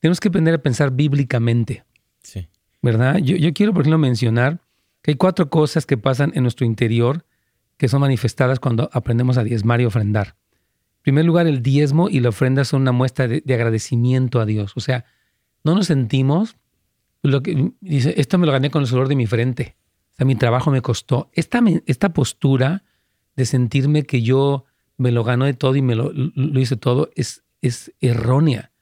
[0.00, 1.84] tenemos que aprender a pensar bíblicamente.
[2.22, 2.48] Sí.
[2.80, 3.18] ¿Verdad?
[3.18, 4.60] Yo, yo quiero, por ejemplo, mencionar
[5.02, 7.26] que hay cuatro cosas que pasan en nuestro interior
[7.76, 10.36] que son manifestadas cuando aprendemos a diezmar y ofrendar.
[11.04, 14.72] Primer lugar, el diezmo y la ofrenda son una muestra de, agradecimiento a Dios.
[14.74, 15.04] O sea,
[15.62, 16.56] no nos sentimos,
[17.20, 19.76] lo que dice, esto me lo gané con el sudor de mi frente.
[20.12, 21.28] O sea, mi trabajo me costó.
[21.34, 22.84] Esta, esta postura
[23.36, 24.64] de sentirme que yo
[24.96, 26.10] me lo gano de todo y me lo,
[26.58, 28.72] hice todo es, es errónea.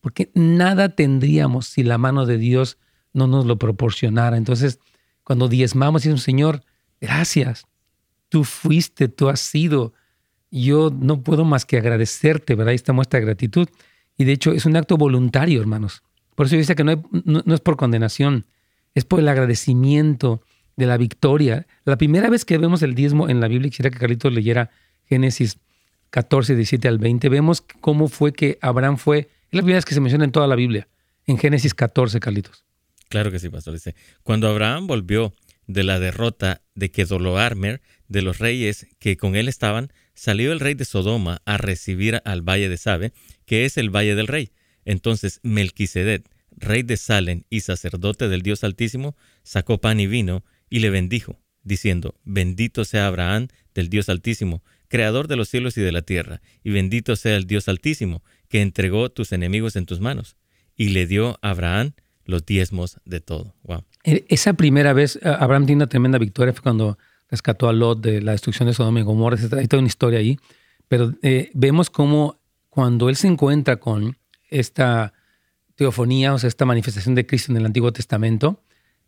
[0.00, 2.78] Porque nada tendríamos si la mano de Dios
[3.12, 4.36] no nos lo proporcionara.
[4.36, 4.78] Entonces,
[5.24, 6.62] cuando diezmamos, un Señor,
[7.00, 7.66] gracias.
[8.28, 9.94] Tú fuiste, tú has sido.
[10.52, 12.74] Yo no puedo más que agradecerte, ¿verdad?
[12.74, 13.68] Esta muestra de gratitud.
[14.16, 16.02] Y de hecho es un acto voluntario, hermanos.
[16.34, 18.46] Por eso dice que no, no, es por condenación,
[18.94, 20.42] es por el agradecimiento
[20.76, 21.66] de la victoria.
[21.84, 24.70] La primera vez que vemos el diezmo en la Biblia, quisiera que Carlitos leyera
[25.06, 25.58] Génesis
[26.10, 29.94] 14, 17 al 20, vemos cómo fue que Abraham fue, es la primera vez que
[29.94, 30.88] se menciona en toda la Biblia,
[31.26, 32.64] en Génesis 14, Carlitos.
[33.08, 33.74] Claro que sí, pastor.
[33.74, 35.34] Dice, cuando Abraham volvió
[35.66, 40.74] de la derrota de Kedoloarmer, de los reyes que con él estaban, salió el rey
[40.74, 43.12] de Sodoma a recibir al valle de Sabe,
[43.46, 44.52] que es el valle del rey.
[44.84, 46.24] Entonces Melquisedec,
[46.56, 51.40] rey de Salem y sacerdote del Dios Altísimo, sacó pan y vino y le bendijo,
[51.62, 56.42] diciendo, bendito sea Abraham del Dios Altísimo, creador de los cielos y de la tierra,
[56.62, 60.36] y bendito sea el Dios Altísimo, que entregó tus enemigos en tus manos.
[60.76, 61.92] Y le dio a Abraham
[62.24, 63.54] los diezmos de todo.
[63.62, 63.84] Wow.
[64.04, 66.98] E, esa primera vez, Abraham tiene una tremenda victoria, fue cuando
[67.32, 70.38] rescató a Lot de la destrucción de Sodoma y Gomorra, hay toda una historia ahí,
[70.86, 74.18] pero eh, vemos cómo cuando él se encuentra con
[74.50, 75.14] esta
[75.74, 78.60] teofonía, o sea, esta manifestación de Cristo en el Antiguo Testamento,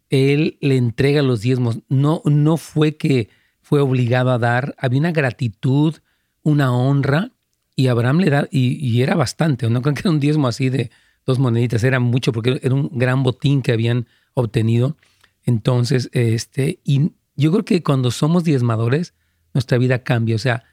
[0.09, 1.81] él le entrega los diezmos.
[1.91, 3.29] No, no fue que
[3.61, 5.97] fue obligado a dar, había una gratitud,
[6.43, 7.31] una honra,
[7.77, 10.71] y Abraham le da, y, y era bastante, no creo que era un diezmo así
[10.71, 10.91] de
[11.27, 14.97] dos moneditas, era mucho porque era un gran botín que habían obtenido.
[15.45, 19.15] Entonces, este, y yo creo que cuando somos diezmadores,
[19.53, 20.37] nuestra vida cambia.
[20.37, 20.65] O sea,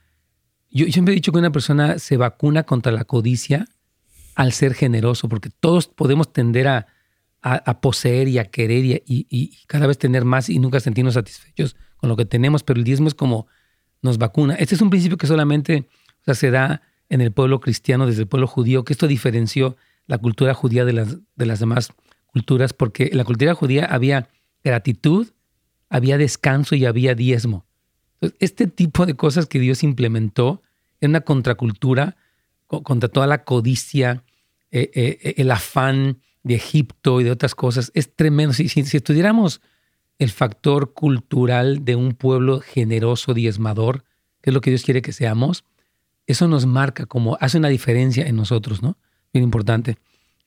[0.70, 3.68] yo siempre he dicho que una persona se vacuna contra la codicia
[4.36, 6.88] al ser generoso, porque todos podemos tender a,
[7.82, 12.10] poseer y a querer y, y, cada vez tener más y nunca sentirnos satisfechos con
[12.10, 13.48] lo que tenemos, pero el diezmo es como
[14.02, 14.56] nos vacuna.
[14.56, 15.88] Este es un principio que solamente
[16.26, 19.76] se da en el pueblo cristiano, desde el pueblo judío, que esto diferenció
[20.08, 21.92] la cultura judía de las, de las demás
[22.28, 24.30] culturas, porque en la cultura judía había
[24.64, 25.28] gratitud,
[25.92, 27.66] había descanso y había diezmo.
[28.40, 30.62] este tipo de cosas que Dios implementó
[31.02, 32.16] en una contracultura
[32.68, 34.24] contra toda la codicia,
[34.72, 38.54] eh, eh, el afán de Egipto y de otras cosas, es tremendo.
[38.54, 39.62] Si, si, estudiáramos
[40.18, 44.06] el factor cultural de un pueblo generoso, diezmador,
[44.42, 45.66] que es lo que Dios quiere que seamos,
[46.26, 48.98] eso nos marca como hace una diferencia en nosotros, ¿no?
[49.34, 49.98] Bien importante.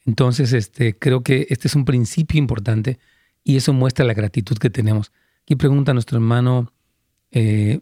[0.07, 2.99] Entonces, este, creo que este es un principio importante
[3.43, 5.13] y eso muestra la gratitud que tenemos.
[5.45, 6.73] Aquí pregunta nuestro hermano,
[7.31, 7.81] eh,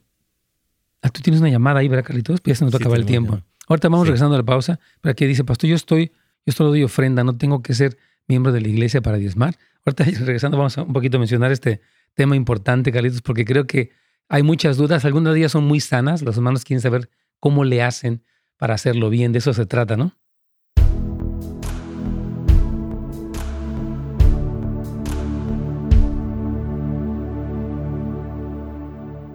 [1.01, 2.41] ah, tú tienes una llamada ahí, ¿verdad, Carlitos?
[2.45, 3.41] Ya se nos va a acabar el tiempo.
[3.69, 6.11] Ahorita vamos regresando a la pausa, pero aquí dice, pastor, yo estoy,
[6.45, 7.97] yo solo doy ofrenda, no tengo que ser
[8.27, 9.57] miembro de la iglesia para diezmar.
[9.85, 11.81] Ahorita regresando vamos a un poquito a mencionar este
[12.15, 13.93] tema importante, Carlitos, porque creo que
[14.29, 15.05] hay muchas dudas.
[15.05, 16.23] Algunas de ellas son muy sanas.
[16.23, 18.25] Los hermanos quieren saber cómo le hacen
[18.57, 19.33] para hacerlo bien.
[19.33, 20.17] De eso se trata, ¿no?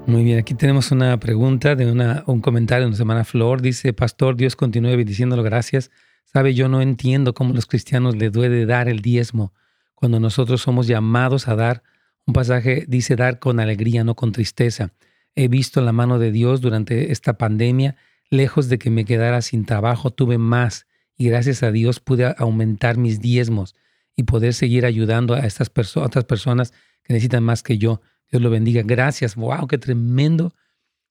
[0.07, 3.61] Muy bien, aquí tenemos una pregunta de una, un comentario de una semana Flor.
[3.61, 5.91] Dice, Pastor, Dios continúe bendiciéndolo, gracias.
[6.23, 9.53] Sabe, yo no entiendo cómo los cristianos le duele dar el diezmo
[9.95, 11.83] cuando nosotros somos llamados a dar.
[12.25, 14.93] Un pasaje dice dar con alegría, no con tristeza.
[15.35, 17.97] He visto la mano de Dios durante esta pandemia.
[18.29, 22.95] Lejos de que me quedara sin trabajo, tuve más y gracias a Dios pude aumentar
[22.95, 23.75] mis diezmos
[24.15, 26.71] y poder seguir ayudando a estas otras personas
[27.03, 27.99] que necesitan más que yo.
[28.29, 28.81] Dios lo bendiga.
[28.83, 29.35] Gracias.
[29.35, 30.53] Wow, qué tremendo.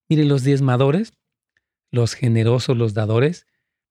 [0.08, 1.12] Miren, los diezmadores,
[1.90, 3.46] los generosos, los dadores,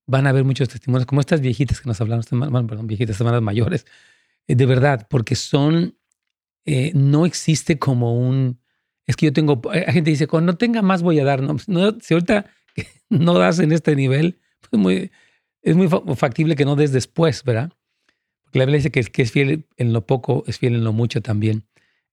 [0.07, 2.23] van a ver muchos testimonios, como estas viejitas que nos hablaron,
[2.67, 3.85] perdón, viejitas, hermanas mayores,
[4.47, 5.97] eh, de verdad, porque son,
[6.65, 8.59] eh, no existe como un,
[9.07, 11.99] es que yo tengo, hay gente dice, cuando tenga más voy a dar, no, no
[11.99, 12.45] si ahorita
[13.09, 15.11] no das en este nivel, pues muy,
[15.61, 17.71] es muy factible que no des después, ¿verdad?
[18.43, 20.93] Porque la Biblia dice que que es fiel en lo poco es fiel en lo
[20.93, 21.65] mucho también.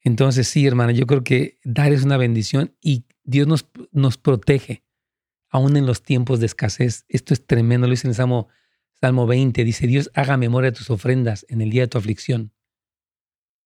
[0.02, 4.84] Entonces, sí, hermana, yo creo que dar es una bendición y Dios nos, nos protege,
[5.48, 7.04] aún en los tiempos de escasez.
[7.08, 8.48] Esto es tremendo, lo dice en el Salmo,
[9.00, 12.52] Salmo 20, dice, Dios haga memoria de tus ofrendas en el día de tu aflicción.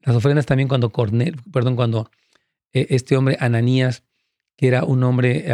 [0.00, 2.10] Las ofrendas también cuando Cornel, perdón, cuando
[2.72, 4.04] eh, este hombre Ananías,
[4.56, 5.46] que era un hombre,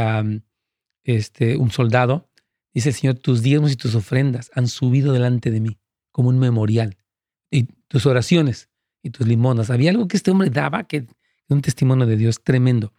[1.05, 2.29] este, un soldado,
[2.75, 5.79] dice, Señor, tus diezmos y tus ofrendas han subido delante de mí
[6.11, 6.97] como un memorial.
[7.51, 8.69] Y tus oraciones
[9.03, 9.71] y tus limonas.
[9.71, 11.07] Había algo que este hombre daba que
[11.49, 12.93] un testimonio de Dios tremendo.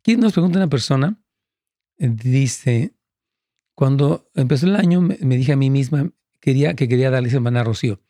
[0.00, 1.18] Aquí nos pregunta una persona,
[1.98, 2.94] eh, dice,
[3.74, 7.64] cuando empezó el año me, dije a mí misma quería, que quería darle semana a
[7.64, 8.00] Rocío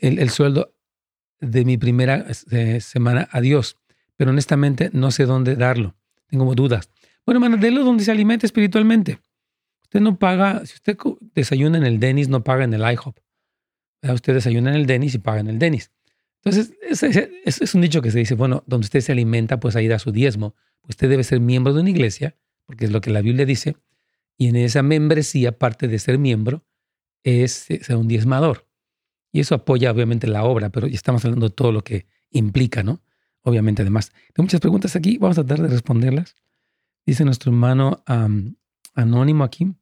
[0.00, 0.74] el, sueldo
[1.40, 3.76] de mi primera eh, semana a Dios,
[4.16, 5.94] pero honestamente no sé dónde darlo.
[6.28, 6.90] Tengo dudas.
[7.24, 9.20] Bueno, hermano, délo donde se alimente espiritualmente.
[9.82, 10.96] Usted no paga, si usted
[11.34, 13.16] desayuna en el Denis, no paga en el IHOP.
[14.02, 15.92] Usted desayuna en el Denis y paga en el Denis.
[16.44, 19.88] Entonces, es, es, un dicho que se dice, bueno, donde usted se alimenta, pues ahí
[19.88, 20.54] da su diezmo.
[20.88, 23.76] Usted debe ser miembro de una iglesia, porque es lo que la Biblia dice,
[24.38, 26.64] y en esa membresía, aparte de ser miembro,
[27.24, 28.68] es ser un diezmador.
[29.32, 32.82] Y eso apoya obviamente la obra, pero ya estamos hablando de todo lo que implica,
[32.82, 33.02] ¿no?
[33.42, 34.12] Obviamente, además.
[34.36, 36.36] Hay muchas preguntas aquí, vamos a tratar de responderlas.
[37.04, 38.02] Dice nuestro hermano
[38.94, 39.72] anónimo aquí.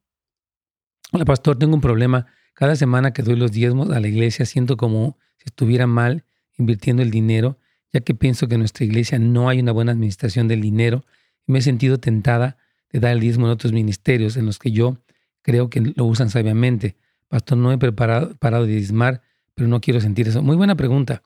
[1.13, 2.27] Hola, pastor, tengo un problema.
[2.55, 6.25] Cada semana que doy los diezmos a la iglesia siento como si estuviera mal
[6.59, 7.59] invirtiendo el dinero,
[7.93, 11.05] ya que pienso que en nuestra iglesia no hay una buena administración del dinero
[11.47, 12.57] me he sentido tentada
[12.91, 14.99] de dar el diezmo en otros ministerios en los que yo
[15.43, 16.97] creo que lo usan sabiamente.
[17.29, 19.23] Pastor, no he preparado, parado de diezmar,
[19.55, 20.43] pero no quiero sentir eso.
[20.43, 21.23] Muy buena pregunta.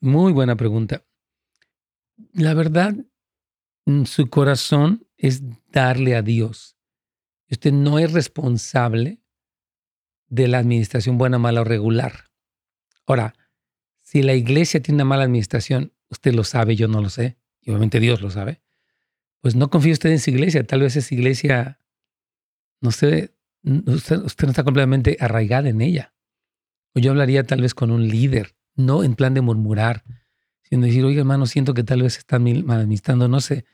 [0.00, 1.04] muy buena pregunta.
[2.32, 2.94] La verdad,
[4.04, 6.76] su corazón es darle a Dios.
[7.50, 9.20] Usted no es responsable
[10.28, 12.30] de la administración buena, mala o regular.
[13.06, 13.34] Ahora,
[14.10, 17.70] si la iglesia tiene una mala administración, usted lo sabe, yo no lo sé, y
[17.70, 18.60] obviamente Dios lo sabe,
[19.40, 20.66] pues no confíe usted en su iglesia.
[20.66, 21.78] Tal vez esa iglesia,
[22.80, 26.12] no sé, usted, usted no está completamente arraigada en ella.
[26.92, 30.02] O yo hablaría tal vez con un líder, no en plan de murmurar,
[30.64, 33.64] sino decir, oye hermano, siento que tal vez están mal administrando, no sé.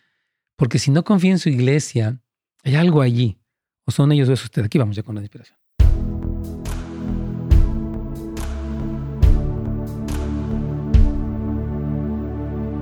[0.55, 2.21] Porque si no confía en su iglesia,
[2.63, 3.39] hay algo allí.
[3.87, 4.65] O son ellos o es usted.
[4.65, 5.59] Aquí vamos ya con la inspiración.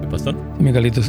[0.08, 0.34] Pastor?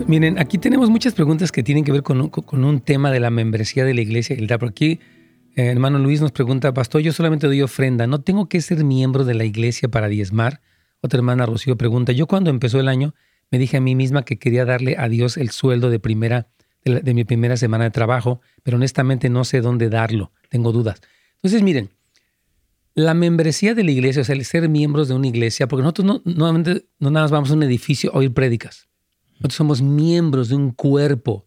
[0.08, 3.86] Miren, aquí tenemos muchas preguntas que tienen que ver con, un tema de la membresía
[3.86, 4.36] de la iglesia.
[4.58, 5.00] Por aquí,
[5.56, 9.24] eh, hermano Luis nos pregunta, pastor, yo solamente doy ofrenda, ¿no tengo que ser miembro
[9.24, 10.62] de la iglesia para diezmar?
[11.02, 13.14] Otra hermana Rocío pregunta, yo cuando empezó el año
[13.52, 16.48] me dije a mí misma que quería darle a Dios el sueldo de primera
[16.86, 21.02] de, mi primera semana de trabajo, pero honestamente no sé dónde darlo, tengo dudas.
[21.36, 21.90] Entonces, miren,
[22.96, 26.06] la membresía de la iglesia, o sea, el ser miembros de una iglesia, porque nosotros
[26.08, 28.88] no, no, no nada más vamos a un edificio a oír prédicas.
[29.34, 31.46] Nosotros somos miembros de un cuerpo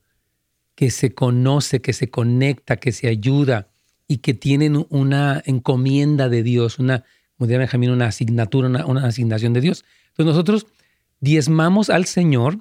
[0.74, 3.70] que se conoce, que se conecta, que se ayuda
[4.06, 7.04] y que tienen una encomienda de Dios, una,
[7.36, 9.86] como diría Benjamín, una asignatura, una, una asignación de Dios.
[10.08, 10.66] Entonces nosotros
[11.20, 12.58] diezmamos al Señor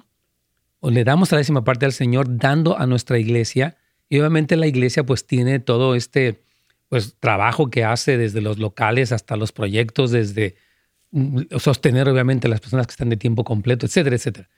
[0.80, 3.76] o le damos la décima parte al Señor dando a nuestra iglesia
[4.08, 6.42] y obviamente la iglesia pues tiene todo este
[6.88, 10.56] pues trabajo que hace desde los locales hasta los proyectos, desde
[11.10, 14.48] mm, sostener obviamente a las personas que están de tiempo completo, etcétera, etcétera.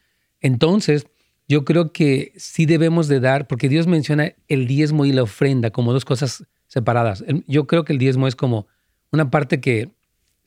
[0.40, 1.06] Entonces,
[1.48, 5.70] yo creo que sí debemos de dar, porque Dios menciona el diezmo y la ofrenda
[5.70, 7.24] como dos cosas separadas.
[7.48, 8.68] Yo creo que el diezmo es como
[9.10, 9.90] una parte que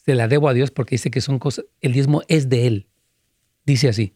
[0.06, 2.88] se la debo a Dios porque dice que son cosas, el diezmo es de Él,
[3.65, 4.13] dice así.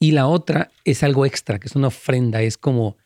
[0.00, 2.96] Y la otra es algo extra, que es una ofrenda, es como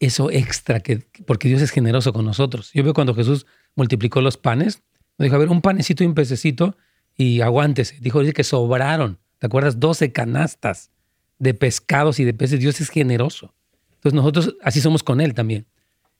[0.00, 2.70] eso extra, que, porque Dios es generoso con nosotros.
[2.72, 4.82] Yo veo cuando Jesús multiplicó los panes,
[5.18, 6.76] dijo, a ver, un panecito y un pececito
[7.16, 7.98] y aguántese.
[8.00, 9.80] Dijo, dice que sobraron, ¿te acuerdas?
[9.80, 10.90] 12 canastas
[11.38, 12.60] de pescados y de peces.
[12.60, 13.54] Dios es generoso.
[13.96, 15.66] Entonces nosotros así somos con Él también.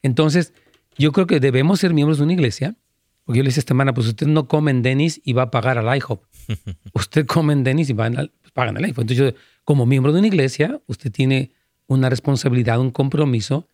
[0.02, 0.52] Entonces,
[0.96, 2.76] yo creo que debemos ser miembros de una iglesia,
[3.24, 5.50] porque yo le dije esta semana, pues usted no come en Denis y va a
[5.50, 6.24] pagar al IHOP.
[6.94, 8.98] usted come en Denis y va a, pues pagan al IHOP.
[8.98, 11.52] Entonces yo, como miembro de una iglesia, usted tiene
[11.88, 13.66] una responsabilidad, un compromiso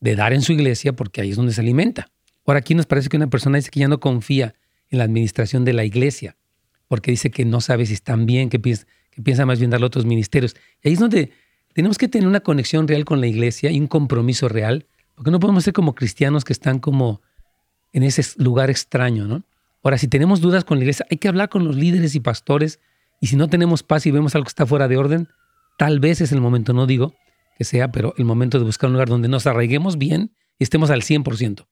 [0.00, 2.08] de dar en su iglesia porque ahí es donde se alimenta.
[2.44, 4.54] Ahora aquí nos parece que una persona dice que ya no confía
[4.90, 6.36] en la administración de la iglesia
[6.88, 10.06] porque dice que no sabe si están bien, que piensa, más bien darle a otros
[10.06, 10.56] ministerios.
[10.82, 11.32] Y ahí es donde
[11.74, 15.38] tenemos que tener una conexión real con la iglesia y un compromiso real, porque no
[15.38, 17.20] podemos ser como cristianos que están como
[17.92, 19.44] en ese lugar extraño, ¿no?
[19.82, 22.80] Ahora, si tenemos dudas con la iglesia, hay que hablar con los líderes y pastores,
[23.20, 25.28] y si no tenemos paz y vemos algo que está fuera de orden,
[25.78, 27.14] Tal vez es el momento, no digo
[27.58, 30.90] que sea, pero el momento de buscar un lugar donde nos arraiguemos bien y estemos
[30.90, 31.66] al 100%.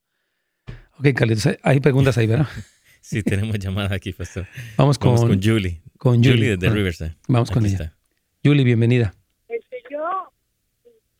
[0.98, 2.48] Ok, Carlitos, hay preguntas ahí, ¿verdad?
[3.00, 4.48] Sí, tenemos llamada aquí, pastor.
[4.76, 5.80] Vamos con, con Julie.
[5.96, 7.14] Con Julie, de Riverside.
[7.28, 7.96] Vamos con ella.
[8.42, 9.14] Julie, bienvenida.
[9.46, 10.32] Este, yo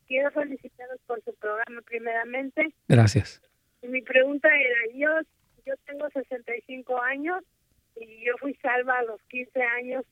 [0.09, 2.75] quiero felicitaros por su programa primeramente.
[2.89, 3.41] Gracias.
[3.83, 5.29] Mi pregunta era, yo,
[5.65, 7.45] yo tengo 65 años
[7.95, 10.05] y yo fui salva a los 15 años.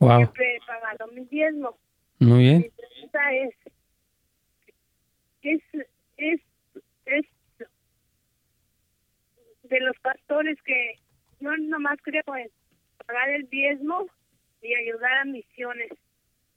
[0.00, 0.16] Wow.
[0.16, 1.78] Siempre he pagado mi diezmo.
[2.18, 2.58] Muy bien.
[2.58, 3.54] Mi pregunta es,
[5.42, 5.62] es,
[6.16, 6.40] es,
[7.06, 7.26] es
[9.64, 10.98] de los pastores que
[11.40, 12.50] yo nomás creo en
[13.06, 14.06] pagar el diezmo
[14.62, 15.90] y ayudar a misiones,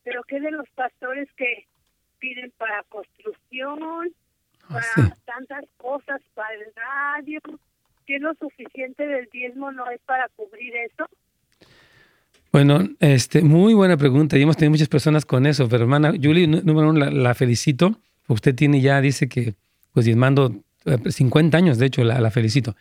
[0.04, 1.68] pero ¿qué de los pastores que
[2.20, 4.14] piden para construcción,
[4.70, 7.40] Ah, para tantas cosas, para el radio?
[8.06, 11.06] ¿Qué lo suficiente del diezmo no es para cubrir eso?
[12.52, 14.38] Bueno, este, muy buena pregunta.
[14.38, 18.00] Y hemos tenido muchas personas con eso, pero hermana Julie, número uno, la, felicito.
[18.28, 19.56] Usted tiene ya, dice que,
[19.92, 20.64] pues diezmando
[21.10, 22.76] 50 eh, años, de hecho, la, felicito.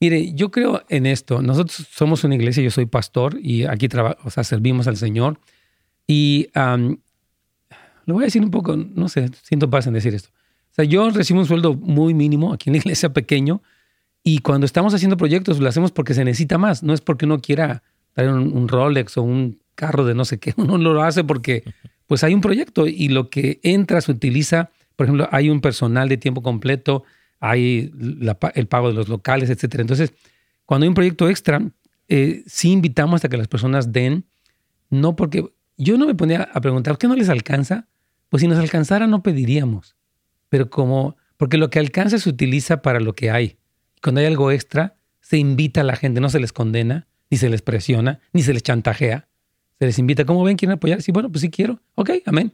[0.00, 1.42] Mire, yo creo en esto.
[1.42, 3.88] Nosotros somos una iglesia, yo soy pastor y aquí
[4.24, 5.38] o sea, servimos al Señor.
[6.06, 10.30] Y lo voy a decir un poco, no sé, siento paz en decir esto.
[10.70, 13.62] O sea, yo recibo un sueldo muy mínimo aquí en la iglesia pequeño
[14.22, 17.40] y cuando estamos haciendo proyectos lo hacemos porque se necesita más, no es porque uno
[17.40, 21.64] quiera traer un, Rolex o un carro de no sé qué, uno lo hace porque
[22.06, 26.10] pues hay un proyecto y lo que entra se utiliza, por ejemplo, hay un personal
[26.10, 27.04] de tiempo completo,
[27.38, 27.90] hay
[28.54, 29.80] el pago de los locales, etcétera.
[29.80, 30.12] Entonces,
[30.66, 31.62] cuando hay un proyecto extra,
[32.08, 34.26] eh, sí invitamos a que las personas den,
[34.90, 37.88] no porque yo no me ponía a preguntar, ¿por qué no les alcanza?
[38.28, 39.96] Pues si nos alcanzara no pediríamos,
[40.50, 43.56] pero como, porque lo que alcanza se utiliza para lo que hay.
[44.02, 47.48] Cuando hay algo extra, se invita a la gente, no se les condena, ni se
[47.48, 49.28] les presiona, ni se les chantajea.
[49.78, 50.58] Se les invita, ¿cómo ven?
[50.58, 51.00] ¿Quieren apoyar?
[51.00, 51.80] Sí, bueno, pues sí quiero.
[51.94, 52.52] Ok, amén.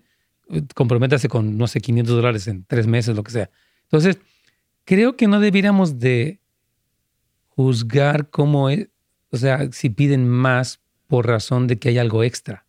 [0.74, 3.50] Comprométase con, no sé, 500 dólares en tres meses, lo que sea.
[3.84, 4.18] Entonces,
[4.84, 6.40] creo que no debiéramos de
[7.48, 8.88] juzgar cómo es,
[9.30, 12.66] o sea, si piden más por razón de que hay algo extra.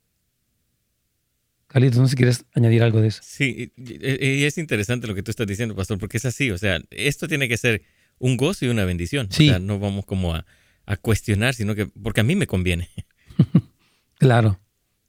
[1.68, 3.20] Carlitos, no sé si quieres añadir algo de eso.
[3.22, 6.80] Sí, y es interesante lo que tú estás diciendo, pastor, porque es así, o sea,
[6.90, 7.82] esto tiene que ser
[8.18, 9.28] un gozo y una bendición.
[9.30, 9.48] Sí.
[9.48, 10.46] O sea, no vamos como a,
[10.86, 12.88] a cuestionar, sino que porque a mí me conviene.
[14.18, 14.58] claro,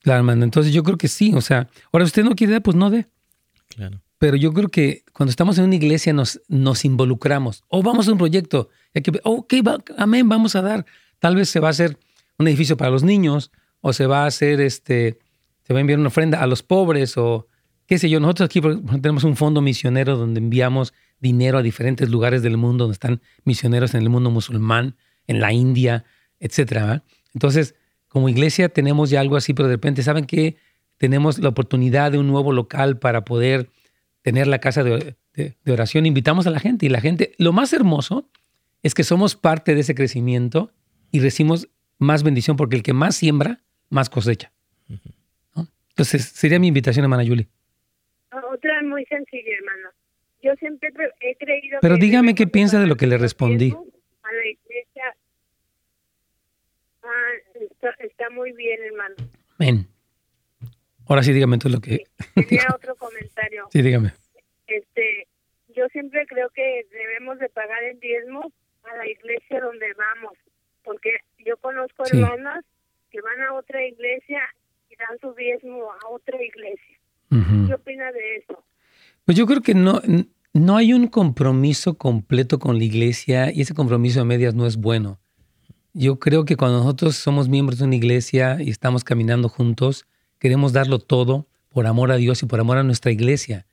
[0.02, 0.44] claro, hermano.
[0.44, 3.08] Entonces yo creo que sí, o sea, ahora usted no quiere dar, pues no dé.
[3.70, 4.02] Claro.
[4.20, 7.64] Pero yo creo que cuando estamos en una iglesia nos, nos involucramos.
[7.70, 8.70] O vamos a un proyecto.
[8.94, 9.54] Que, ok,
[9.98, 10.86] amén, vamos a dar.
[11.20, 11.98] Tal vez se va a hacer
[12.38, 15.20] un edificio para los niños o se va a hacer este,
[15.64, 17.48] se va a enviar una ofrenda a los pobres o
[17.86, 18.20] qué sé yo.
[18.20, 18.62] Nosotros aquí
[19.02, 23.94] tenemos un fondo misionero donde enviamos dinero a diferentes lugares del mundo donde están misioneros
[23.94, 24.96] en el mundo musulmán
[25.28, 26.04] en la India,
[26.40, 27.04] etcétera.
[27.34, 27.76] Entonces,
[28.10, 30.58] como iglesia tenemos ya algo así, pero de repente, ¿saben qué?
[31.00, 33.70] tenemos la oportunidad de un nuevo local para poder
[34.22, 35.16] tener la casa de,
[35.66, 38.30] oración, invitamos a la gente y la gente, lo más hermoso
[38.84, 40.72] es que somos parte de ese crecimiento
[41.12, 44.52] y recibimos más bendición porque el que más siembra, más cosecha.
[45.90, 47.48] Entonces, sería mi invitación, hermana Yuli.
[48.54, 49.90] Otra muy sencilla, hermano.
[50.44, 50.90] Yo siempre
[51.22, 53.70] he creído Pero dígame qué piensa de lo que le respondí
[54.32, 55.16] la iglesia.
[57.84, 59.16] Ah, está, muy bien, hermano.
[59.58, 59.88] Ven.
[61.08, 62.04] Ahora sí, dígame tú lo que...
[62.36, 63.68] tenía otro comentario.
[63.72, 64.14] Sí, dígame.
[64.68, 65.28] Este,
[65.76, 68.52] yo siempre creo que debemos de pagar el diezmo
[68.84, 70.38] a la iglesia donde vamos,
[70.84, 71.10] porque
[71.46, 72.64] yo conozco hermanas
[73.12, 74.42] que van a otra iglesia
[74.90, 77.00] y dan su diezmo a otra iglesia.
[77.30, 78.64] ¿Qué opina de eso?
[79.26, 80.02] Pues yo creo que no,
[80.54, 84.78] no hay un compromiso completo con la iglesia y ese compromiso de medias no es
[84.78, 85.20] bueno.
[86.00, 90.06] Yo creo que cuando nosotros somos miembros de una iglesia y estamos caminando juntos,
[90.40, 93.66] queremos darlo todo por amor a Dios y por amor a nuestra iglesia.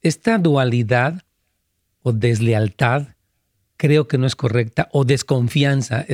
[0.00, 1.22] Esta dualidad
[2.02, 3.08] o deslealtad
[3.76, 6.06] creo que no es correcta o desconfianza.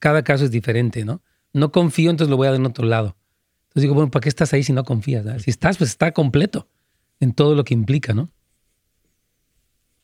[0.00, 1.22] cada caso es diferente, ¿no?
[1.54, 3.16] No confío, entonces lo voy a dar en otro lado.
[3.68, 5.42] Entonces digo, bueno, ¿para qué estás ahí si no confías?
[5.42, 6.68] Si estás, pues está completo
[7.20, 8.30] en todo lo que implica, ¿no?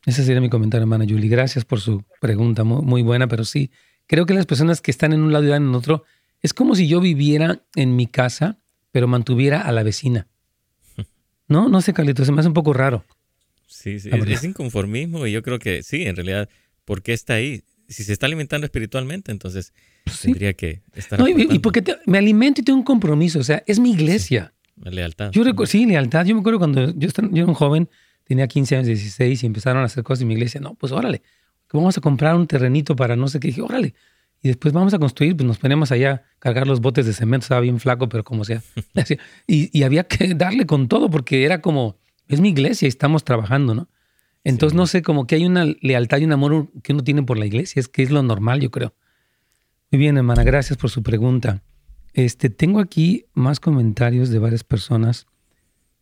[0.07, 1.29] Ese sería mi comentario, hermana Julie.
[1.29, 3.71] Gracias por su pregunta, muy, buena, pero sí,
[4.07, 6.05] creo que las personas que están en un lado y en otro,
[6.41, 8.59] es como si yo viviera en mi casa,
[8.91, 10.29] pero mantuviera a la vecina.
[11.49, 13.05] No, no sé, Carlitos, se me hace un poco raro.
[13.67, 16.49] Sí, sí, es, inconformismo y yo creo que sí, en realidad,
[16.87, 17.63] ¿por qué está ahí?
[17.89, 19.75] Si se está alimentando espiritualmente, entonces
[20.05, 21.19] pues tendría que estar.
[21.19, 24.55] No, y, porque me alimento y tengo un compromiso, o sea, es mi iglesia.
[24.77, 25.31] lealtad.
[25.33, 26.25] Yo sí, lealtad.
[26.25, 27.89] Yo me acuerdo cuando yo, yo era un joven,
[28.25, 30.61] tenía 15 años, 16 y empezaron a hacer cosas en mi iglesia.
[30.61, 31.23] No, pues órale,
[31.81, 33.49] vamos a comprar un terrenito para no sé qué.
[33.49, 33.95] dije, órale.
[34.43, 37.45] Y después vamos a construir, pues nos ponemos allá a cargar los botes de cemento,
[37.45, 38.61] estaba bien flaco, pero como sea.
[39.47, 41.97] y, y había que darle con todo porque era como,
[42.27, 43.89] es mi iglesia y estamos trabajando, ¿no?
[44.45, 47.39] Entonces, no sé, como que hay una lealtad y un amor que uno tiene por
[47.39, 48.95] la iglesia, es que es lo normal, yo creo.
[49.91, 51.63] Muy bien, hermana, gracias por su pregunta.
[52.13, 55.27] Este, tengo aquí más comentarios de varias personas.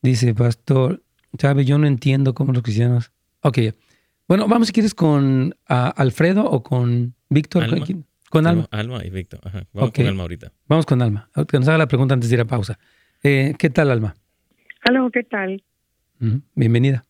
[0.02, 1.02] Dice, Pastor,
[1.38, 3.12] sabe, yo no entiendo cómo los cristianos.
[3.42, 3.58] Ok,
[4.30, 7.64] bueno, vamos si quieres con Alfredo o con Víctor.
[8.28, 8.68] Con Alma.
[8.70, 9.40] Alma y Víctor.
[9.72, 10.52] Vamos con Alma ahorita.
[10.68, 11.28] Vamos con Alma.
[11.48, 12.78] Que nos haga la pregunta antes de ir a pausa.
[13.24, 14.14] Eh, ¿Qué tal, Alma?
[14.88, 15.60] Hola, ¿qué tal?
[16.54, 17.04] Bienvenida.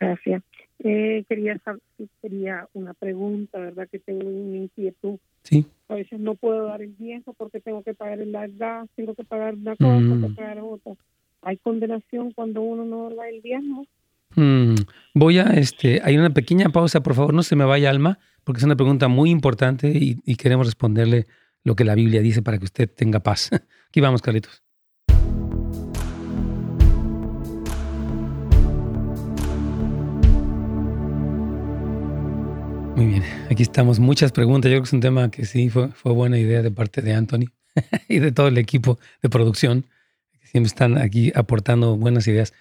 [0.00, 0.42] Gracias.
[0.78, 3.86] Eh, quería saber si sería una pregunta, ¿verdad?
[3.92, 5.18] Que tengo una inquietud.
[5.42, 5.66] Sí.
[5.88, 9.24] A veces no puedo dar el tiempo porque tengo que pagar el gas, tengo que
[9.24, 10.94] pagar una cosa, tengo que pagar otra.
[11.42, 13.86] ¿Hay condenación cuando uno no da el diezmo?
[14.36, 14.74] Mm,
[15.14, 18.58] voy a, este, hay una pequeña pausa, por favor, no se me vaya alma, porque
[18.58, 21.26] es una pregunta muy importante y, queremos responderle
[21.62, 23.50] lo que la Biblia dice para que usted tenga paz.
[23.88, 24.62] Aquí vamos, Carlitos.
[32.96, 33.98] Muy bien, aquí estamos.
[33.98, 34.70] Muchas preguntas.
[34.70, 37.12] Yo creo que es un tema que sí fue, fue buena idea de parte de
[37.12, 37.46] Anthony
[38.08, 39.86] y de todo el equipo de producción,
[40.30, 42.52] que siempre están aquí aportando buenas ideas.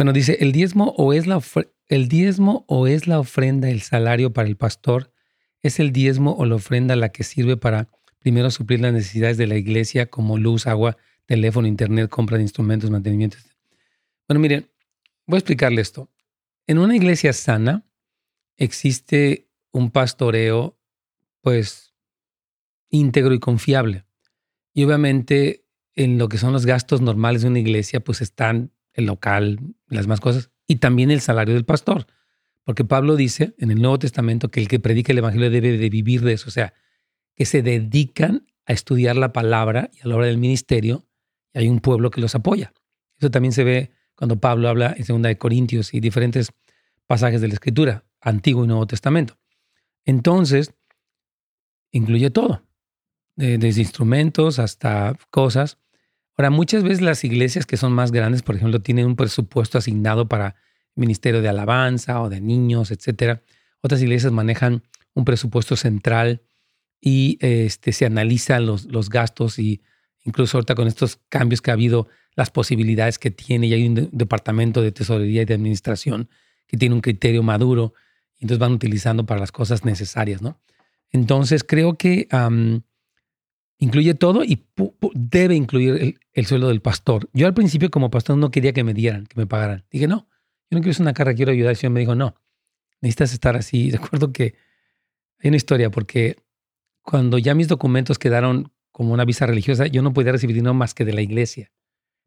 [0.00, 1.42] Bueno, dice, el diezmo o es la,
[1.88, 5.12] el diezmo o es la ofrenda, el salario para el pastor,
[5.60, 9.46] es el diezmo o la ofrenda la que sirve para primero suplir las necesidades de
[9.46, 10.96] la iglesia como luz, agua,
[11.26, 13.36] teléfono, internet, compra de instrumentos, mantenimiento.
[14.26, 14.70] Bueno, miren,
[15.26, 16.08] voy a explicarle esto.
[16.66, 17.84] En una iglesia sana
[18.56, 20.78] existe un pastoreo,
[21.42, 21.92] pues,
[22.88, 24.06] íntegro y confiable.
[24.72, 29.06] Y obviamente en lo que son los gastos normales de una iglesia, pues están el
[29.06, 32.06] local, las más cosas, y también el salario del pastor.
[32.64, 35.90] Porque Pablo dice en el Nuevo Testamento que el que predica el Evangelio debe de
[35.90, 36.74] vivir de eso, o sea,
[37.34, 41.06] que se dedican a estudiar la palabra y a la hora del ministerio,
[41.52, 42.72] y hay un pueblo que los apoya.
[43.18, 46.52] Eso también se ve cuando Pablo habla en Segunda de Corintios y diferentes
[47.06, 49.38] pasajes de la Escritura, Antiguo y Nuevo Testamento.
[50.04, 50.74] Entonces,
[51.90, 52.62] incluye todo,
[53.36, 55.78] desde instrumentos hasta cosas.
[56.40, 60.26] Ahora, muchas veces las iglesias que son más grandes, por ejemplo, tienen un presupuesto asignado
[60.26, 60.56] para
[60.94, 63.42] ministerio de alabanza o de niños, etcétera.
[63.82, 64.82] Otras iglesias manejan
[65.12, 66.40] un presupuesto central
[66.98, 69.82] y este, se analizan los, los gastos y
[70.24, 74.08] incluso ahorita con estos cambios que ha habido, las posibilidades que tiene y hay un
[74.10, 76.30] departamento de tesorería y de administración
[76.66, 77.92] que tiene un criterio maduro
[78.38, 80.58] y entonces van utilizando para las cosas necesarias, ¿no?
[81.10, 82.28] Entonces creo que
[83.80, 84.62] incluye todo y
[85.14, 87.28] debe incluir el, sueldo del pastor.
[87.32, 89.84] Yo al principio como pastor no quería que me dieran, que me pagaran.
[89.90, 90.28] Dije, no,
[90.70, 91.70] yo no quiero hacer una carrera, quiero ayudar.
[91.70, 92.34] El Señor me dijo, no,
[93.00, 93.90] necesitas estar así.
[93.90, 94.54] Recuerdo que
[95.38, 96.36] hay una historia porque
[97.02, 100.92] cuando ya mis documentos quedaron como una visa religiosa, yo no podía recibir dinero más
[100.92, 101.72] que de la iglesia.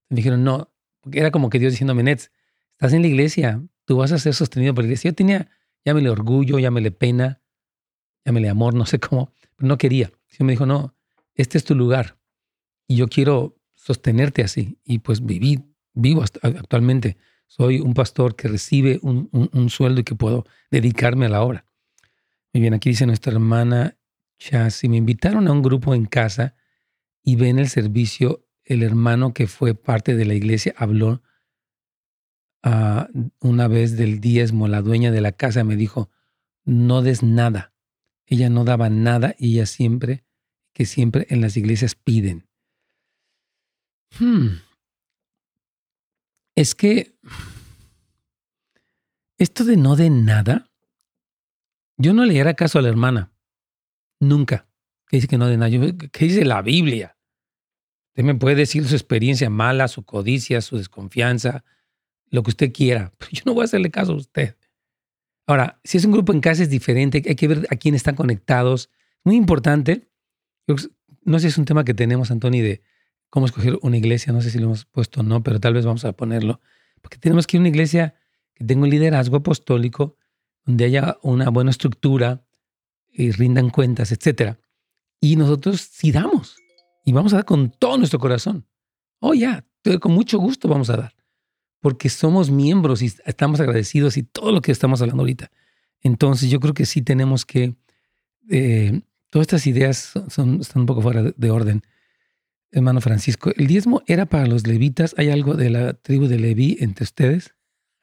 [0.10, 0.74] Me dijeron, no,
[1.12, 2.32] era como que Dios diciéndome, Nets,
[2.72, 5.12] estás en la iglesia, tú vas a ser sostenido por la iglesia.
[5.12, 5.50] Yo tenía,
[5.86, 7.42] llámele orgullo, llámele pena,
[8.26, 10.12] llámele amor, no sé cómo, pero no quería.
[10.30, 10.96] Dios me dijo, no,
[11.36, 12.18] este es tu lugar
[12.88, 14.80] y yo quiero sostenerte así.
[14.84, 15.64] Y pues viví,
[15.94, 17.18] vivo actualmente.
[17.48, 21.66] Soy un pastor que recibe un, un, sueldo y que puedo dedicarme a la obra.
[22.54, 23.98] Muy bien, aquí dice nuestra hermana
[24.40, 26.56] Chassi, me invitaron a un grupo en casa
[27.24, 31.22] y ven el servicio, el hermano que fue parte de la iglesia habló
[32.64, 33.06] uh,
[33.40, 36.10] una vez del diezmo, la dueña de la casa me dijo,
[36.66, 37.74] no des nada.
[38.26, 40.24] Ella no daba nada y ella siempre,
[40.74, 42.48] que siempre en las iglesias piden.
[44.20, 44.60] Hmm.
[46.56, 47.16] Es que
[49.38, 50.70] esto de no de nada,
[51.98, 53.32] yo no le hará caso a la hermana.
[54.20, 54.68] Nunca.
[55.08, 55.72] Que dice que no de nada.
[56.12, 57.18] ¿Qué dice la Biblia?
[58.12, 61.64] Usted me puede decir su experiencia mala, su codicia, su desconfianza,
[62.30, 63.12] lo que usted quiera.
[63.18, 64.56] Pero yo no voy a hacerle caso a usted.
[65.48, 68.16] Ahora, si es un grupo en casa es diferente, hay que ver a quién están
[68.16, 68.90] conectados.
[69.24, 70.10] Muy importante.
[70.68, 72.82] No sé si es un tema que tenemos, Antonio, de
[73.30, 74.34] cómo escoger una iglesia.
[74.34, 76.62] No sé si lo hemos puesto o no, pero tal vez vamos a ponerlo.
[77.02, 78.16] Porque tenemos que ir a una iglesia
[78.54, 80.18] que tenga un liderazgo apostólico,
[80.66, 82.46] donde haya una buena estructura,
[83.14, 84.58] y rindan cuentas, etc.
[85.20, 86.58] Y nosotros sí damos.
[87.06, 88.66] Y vamos a dar con todo nuestro corazón.
[89.20, 89.66] Oh, ya,
[90.00, 91.16] con mucho gusto vamos a dar.
[91.80, 95.52] Porque somos miembros y estamos agradecidos y todo lo que estamos hablando ahorita.
[96.02, 97.76] Entonces yo creo que sí tenemos que...
[98.50, 99.02] Eh,
[99.34, 101.82] todas estas ideas son, están un poco fuera de orden
[102.74, 105.14] hermano Francisco, ¿el diezmo era para los levitas?
[105.18, 107.54] ¿Hay algo de la tribu de Leví entre ustedes?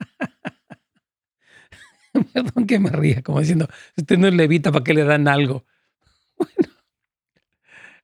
[2.32, 5.64] Perdón que me ría, como diciendo, usted no es levita, ¿para qué le dan algo?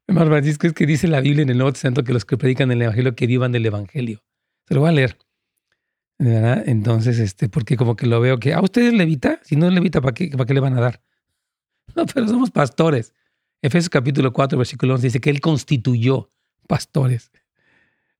[0.08, 2.36] Bueno, hermano Francisco, es que dice la Biblia en el Nuevo Testamento que los que
[2.36, 4.22] predican el Evangelio que vivan del Evangelio.
[4.68, 5.18] Se lo voy a leer.
[6.16, 6.62] ¿verdad?
[6.68, 9.72] Entonces, este, porque como que lo veo que, ah, usted es levita, si no es
[9.72, 11.02] levita, ¿para qué, ¿para qué le van a dar?
[11.96, 13.14] No, pero somos pastores.
[13.62, 16.30] Efesios capítulo 4, versículo 11 dice que Él constituyó
[16.68, 17.32] pastores.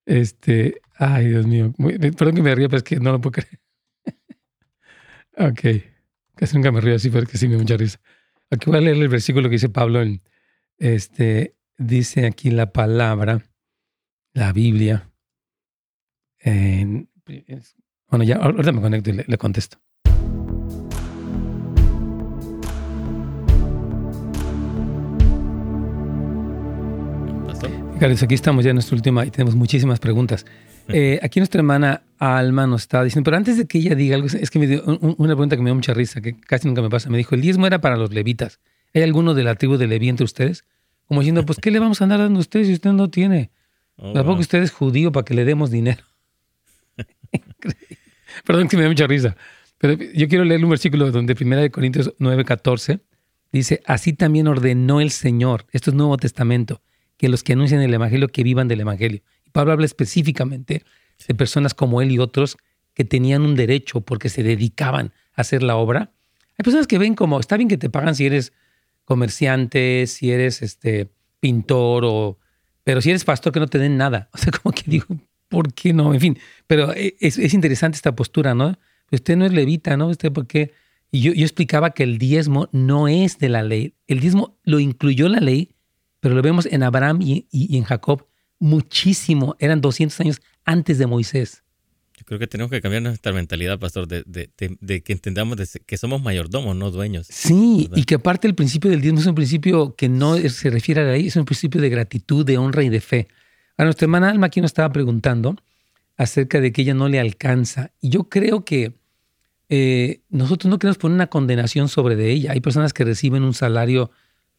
[0.06, 1.72] Este, ay, Dios mío.
[2.16, 3.60] perdón que me ría, pero es que no lo puedo creer.
[5.36, 5.84] ok.
[6.34, 8.00] Casi nunca me río así, pero que sí me da mucha risa.
[8.50, 10.02] Aquí voy a leer el versículo que dice Pablo.
[10.78, 13.42] Este, dice aquí la palabra,
[14.32, 15.10] la Biblia.
[16.38, 17.10] En,
[18.08, 19.78] bueno, ya ahorita me conecto y le contesto.
[27.98, 30.44] Carlos, aquí estamos ya en nuestra última y tenemos muchísimas preguntas.
[30.88, 34.28] Eh, aquí nuestra hermana Alma nos está diciendo, pero antes de que ella diga algo,
[34.28, 36.90] es que me dio una pregunta que me dio mucha risa, que casi nunca me
[36.90, 37.08] pasa.
[37.08, 38.60] Me dijo, el diezmo era para los levitas.
[38.92, 40.64] ¿Hay alguno de la tribu de Leví entre ustedes?
[41.06, 43.50] Como diciendo, pues, ¿qué le vamos a andar dando a ustedes si usted no tiene?
[43.96, 46.04] Oh, Tampoco usted es judío para que le demos dinero.
[48.44, 49.36] Perdón que me dio mucha risa.
[49.78, 53.00] Pero yo quiero leer un versículo donde 1 Corintios 9, 14
[53.52, 56.82] dice, así también ordenó el Señor, esto es Nuevo Testamento,
[57.16, 59.22] que los que anuncian el Evangelio que vivan del Evangelio.
[59.44, 60.84] Y Pablo habla específicamente
[61.26, 62.58] de personas como él y otros
[62.94, 66.12] que tenían un derecho porque se dedicaban a hacer la obra.
[66.58, 68.52] Hay personas que ven como, está bien que te pagan si eres
[69.04, 71.08] comerciante, si eres este,
[71.40, 72.38] pintor, o,
[72.84, 74.28] pero si eres pastor que no te den nada.
[74.34, 75.06] O sea, como que digo,
[75.48, 76.14] ¿por qué no?
[76.14, 78.78] En fin, pero es, es interesante esta postura, ¿no?
[79.10, 80.08] Usted no es levita, ¿no?
[80.08, 80.72] Usted, ¿por qué?
[81.12, 83.94] Y yo, yo explicaba que el diezmo no es de la ley.
[84.08, 85.75] El diezmo lo incluyó la ley
[86.26, 88.26] pero lo vemos en Abraham y, en Jacob
[88.58, 91.62] muchísimo, eran 200 años antes de Moisés.
[92.18, 95.56] Yo creo que tenemos que cambiar nuestra mentalidad, pastor, de, que entendamos
[95.86, 97.28] que somos mayordomos, no dueños.
[97.30, 101.02] Sí, y que aparte el principio del diezmo es un principio que no se refiere
[101.02, 103.28] a la ley, es un principio de gratitud, de honra y de fe.
[103.76, 105.54] A nuestra hermana Alma aquí nos estaba preguntando
[106.16, 107.92] acerca de que ella no le alcanza.
[108.00, 108.96] Y yo creo que
[109.68, 112.50] eh, nosotros no queremos poner una condenación sobre de ella.
[112.50, 114.10] Hay personas que reciben un salario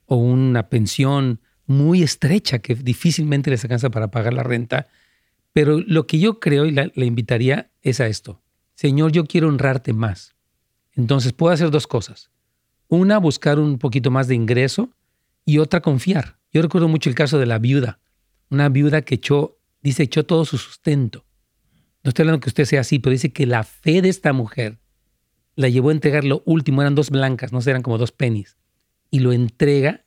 [0.05, 4.87] o una pensión muy estrecha que difícilmente les alcanza para pagar la renta.
[5.53, 8.41] Pero lo que yo creo y le invitaría es a esto.
[8.75, 10.35] Señor, yo quiero honrarte más.
[10.93, 12.31] Entonces puedo hacer dos cosas.
[12.87, 14.89] Una, buscar un poquito más de ingreso
[15.45, 16.37] y otra, confiar.
[16.53, 17.99] Yo recuerdo mucho el caso de la viuda.
[18.49, 21.25] Una viuda que echó, dice, echó todo su sustento.
[22.03, 24.79] No estoy hablando que usted sea así, pero dice que la fe de esta mujer
[25.55, 26.81] la llevó a entregar lo último.
[26.81, 28.57] Eran dos blancas, no eran como dos pennies.
[29.11, 30.05] Y lo entrega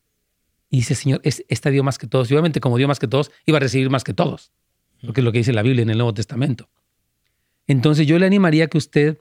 [0.71, 2.31] y dice, Señor, es, esta dio más que todos.
[2.31, 4.53] Y obviamente como dio más que todos, iba a recibir más que todos.
[5.05, 6.69] Porque es lo que dice la Biblia en el Nuevo Testamento.
[7.67, 9.19] Entonces yo le animaría que usted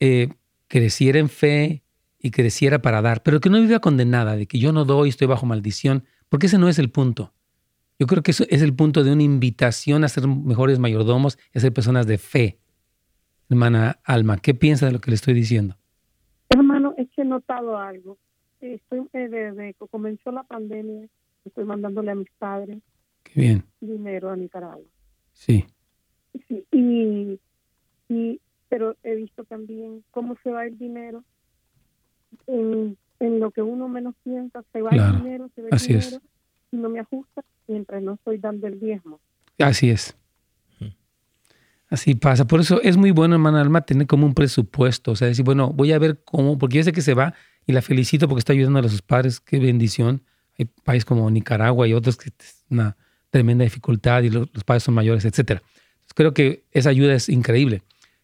[0.00, 0.28] eh,
[0.66, 1.82] creciera en fe
[2.18, 5.28] y creciera para dar, pero que no viva condenada de que yo no doy, estoy
[5.28, 7.32] bajo maldición, porque ese no es el punto.
[7.98, 11.58] Yo creo que eso es el punto de una invitación a ser mejores mayordomos y
[11.58, 12.58] a ser personas de fe.
[13.48, 15.76] Hermana Alma, ¿qué piensa de lo que le estoy diciendo?
[16.50, 18.18] Hermano, es que he notado algo.
[18.60, 21.08] Estoy, eh, desde que comenzó la pandemia,
[21.44, 22.78] estoy mandándole a mis padres
[23.34, 23.64] bien.
[23.80, 24.84] dinero a Nicaragua.
[25.32, 25.64] Sí.
[26.48, 27.40] sí y,
[28.08, 31.24] y, pero he visto también cómo se va el dinero
[32.46, 36.18] en, en lo que uno menos piensa, se va el dinero, se va el dinero,
[36.72, 39.20] y no me ajusta mientras no estoy dando el diezmo.
[39.58, 40.16] Así es.
[41.90, 42.46] Así pasa.
[42.46, 45.12] Por eso es muy bueno, hermana Alma, tener como un presupuesto.
[45.12, 47.34] O sea, decir, bueno, voy a ver cómo, porque yo sé que se va
[47.68, 49.40] y la felicito porque está ayudando a sus padres.
[49.40, 50.22] Qué bendición.
[50.58, 52.96] Hay países como Nicaragua y otros que es una
[53.28, 55.62] tremenda dificultad y los, padres son mayores, etcétera.
[56.14, 57.82] creo que esa ayuda es increíble.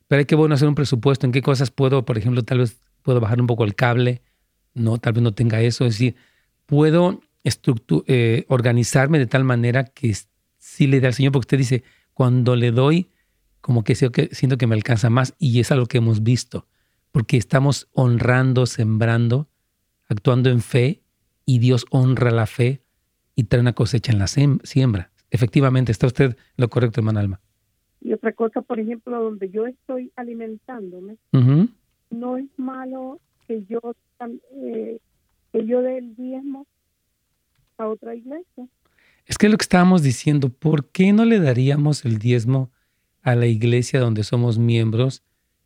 [0.09, 2.79] Pero hay que bueno hacer un presupuesto en qué cosas puedo, por ejemplo, tal vez
[3.03, 4.23] puedo bajar un poco el cable,
[4.73, 5.85] no, tal vez no tenga eso.
[5.85, 6.17] Es decir,
[6.65, 7.21] puedo
[8.07, 10.17] eh, organizarme de tal manera que
[10.57, 11.85] sí le dé al Señor, porque usted dice,
[12.15, 13.11] cuando le doy,
[13.61, 16.67] como que siento que me alcanza más y es algo que hemos visto,
[17.15, 19.47] porque estamos honrando, sembrando,
[20.09, 21.01] actuando en fe
[21.47, 22.83] y Dios honra la fe
[23.37, 25.13] y trae una cosecha en la siembra.
[25.31, 27.41] Efectivamente, está usted lo correcto, hermano Alma.
[28.01, 31.17] Y otra cosa, por ejemplo, donde yo estoy alimentándome,
[32.11, 33.81] no es malo que yo,
[34.51, 34.99] eh,
[35.53, 36.67] que yo dé el diezmo
[37.79, 38.67] a otra iglesia.
[39.25, 42.73] Es que lo que estábamos diciendo, ¿por qué no le daríamos el diezmo
[43.23, 45.23] a la iglesia donde somos miembros,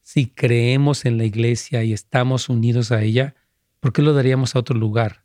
[0.09, 3.35] si creemos en la iglesia y estamos unidos a ella,
[3.79, 5.25] ¿por qué lo daríamos a otro lugar?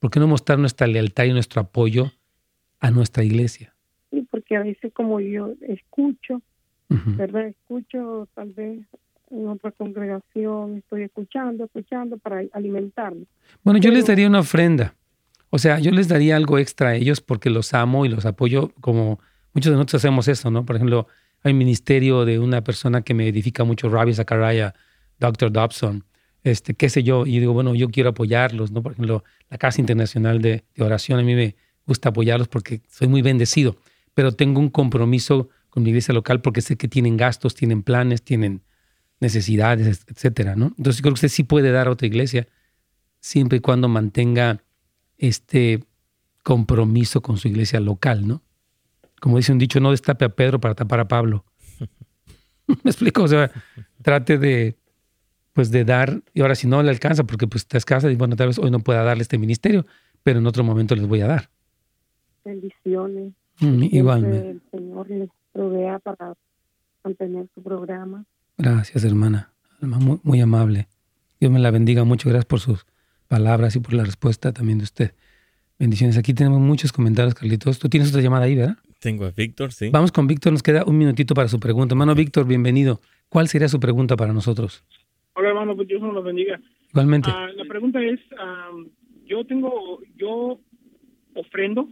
[0.00, 2.12] ¿Por qué no mostrar nuestra lealtad y nuestro apoyo
[2.78, 3.74] a nuestra iglesia?
[4.10, 6.42] Sí, porque a veces como yo escucho,
[6.90, 7.46] ¿verdad?
[7.46, 8.80] Escucho tal vez
[9.30, 13.24] en otra congregación, estoy escuchando, escuchando para alimentarme.
[13.64, 14.94] Bueno, yo les daría una ofrenda.
[15.48, 18.74] O sea, yo les daría algo extra a ellos porque los amo y los apoyo
[18.82, 19.20] como
[19.54, 20.66] muchos de nosotros hacemos eso, ¿no?
[20.66, 21.06] Por ejemplo,
[21.48, 24.74] hay ministerio de una persona que me edifica mucho, Ravi Zachariah,
[25.18, 25.52] Dr.
[25.52, 26.04] Dobson,
[26.44, 28.82] este, qué sé yo, y digo, bueno, yo quiero apoyarlos, ¿no?
[28.82, 33.22] Por ejemplo, la Casa Internacional de, Oración, a mí me gusta apoyarlos porque soy muy
[33.22, 33.76] bendecido,
[34.14, 38.22] pero tengo un compromiso con mi iglesia local porque sé que tienen gastos, tienen planes,
[38.22, 38.62] tienen
[39.20, 40.74] necesidades, etcétera, ¿no?
[40.78, 42.46] Entonces creo que usted sí puede dar a otra iglesia
[43.20, 44.62] siempre y cuando mantenga
[45.16, 45.84] este
[46.44, 48.42] compromiso con su iglesia local, ¿no?
[49.20, 51.44] Como dice un dicho, no destape a Pedro para tapar a Pablo.
[52.66, 53.22] ¿Me explico?
[53.22, 53.50] O sea,
[54.02, 54.76] trate de,
[55.52, 58.36] pues de dar, y ahora si no le alcanza, porque pues estás casa y bueno,
[58.36, 59.86] tal vez hoy no pueda darle este ministerio,
[60.22, 61.50] pero en otro momento les voy a dar.
[62.44, 63.32] Bendiciones.
[63.60, 64.50] Mm, igualmente.
[64.50, 66.34] El Señor les provea para
[67.02, 68.24] mantener su programa.
[68.56, 69.50] Gracias, hermana.
[69.80, 70.88] Muy, muy amable.
[71.40, 72.28] Dios me la bendiga mucho.
[72.28, 72.86] Gracias por sus
[73.28, 75.14] palabras y por la respuesta también de usted.
[75.78, 76.16] Bendiciones.
[76.16, 77.78] Aquí tenemos muchos comentarios, Carlitos.
[77.78, 78.76] Tú tienes otra llamada ahí, ¿verdad?
[79.00, 79.90] Tengo a Víctor, sí.
[79.92, 81.94] Vamos con Víctor, nos queda un minutito para su pregunta.
[81.94, 83.00] Hermano Víctor, bienvenido.
[83.28, 84.84] ¿Cuál sería su pregunta para nosotros?
[85.34, 86.60] Hola, hermano, pues Dios nos bendiga.
[86.90, 87.30] Igualmente.
[87.32, 88.18] Ah, la pregunta es,
[89.24, 90.58] yo tengo, yo
[91.34, 91.88] ofrendo,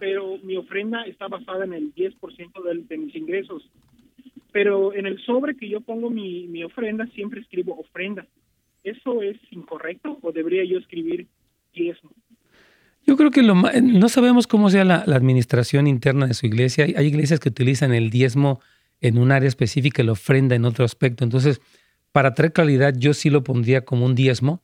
[0.00, 3.70] pero mi ofrenda está basada en el 10% de, de mis ingresos.
[4.50, 8.26] Pero en el sobre que yo pongo mi, mi ofrenda, siempre escribo ofrenda.
[8.82, 11.26] ¿Eso es incorrecto o debería yo escribir
[11.74, 12.10] diezmo?
[13.06, 16.84] Yo creo que lo, no sabemos cómo sea la, administración interna de su iglesia.
[16.84, 18.60] Hay, iglesias que utilizan el diezmo
[19.00, 21.24] en un área específica y la ofrenda en otro aspecto.
[21.24, 21.60] Entonces,
[22.12, 24.62] para traer calidad, yo sí lo pondría como un diezmo,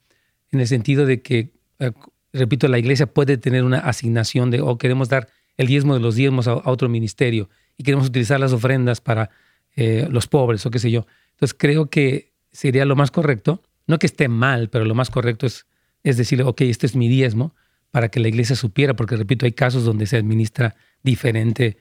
[0.52, 1.92] en el sentido de que, eh,
[2.32, 6.14] repito, la iglesia puede tener una asignación de, o queremos dar el diezmo de los
[6.14, 9.30] diezmos a, otro ministerio y queremos utilizar las ofrendas para
[9.76, 11.06] eh, los pobres o qué sé yo.
[11.32, 15.46] Entonces, creo que sería lo más correcto, no que esté mal, pero lo más correcto
[15.46, 15.66] es,
[16.02, 17.54] es decirle, ok, este es mi diezmo
[17.90, 21.76] para que la iglesia supiera, porque repito, hay casos donde se administra diferente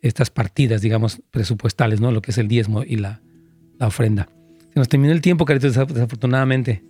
[0.00, 2.10] estas partidas, digamos, presupuestales, ¿no?
[2.10, 3.20] Lo que es el diezmo y la,
[3.80, 4.28] ofrenda.
[4.72, 6.82] Se nos terminó el tiempo, Carito, desafortunadamente.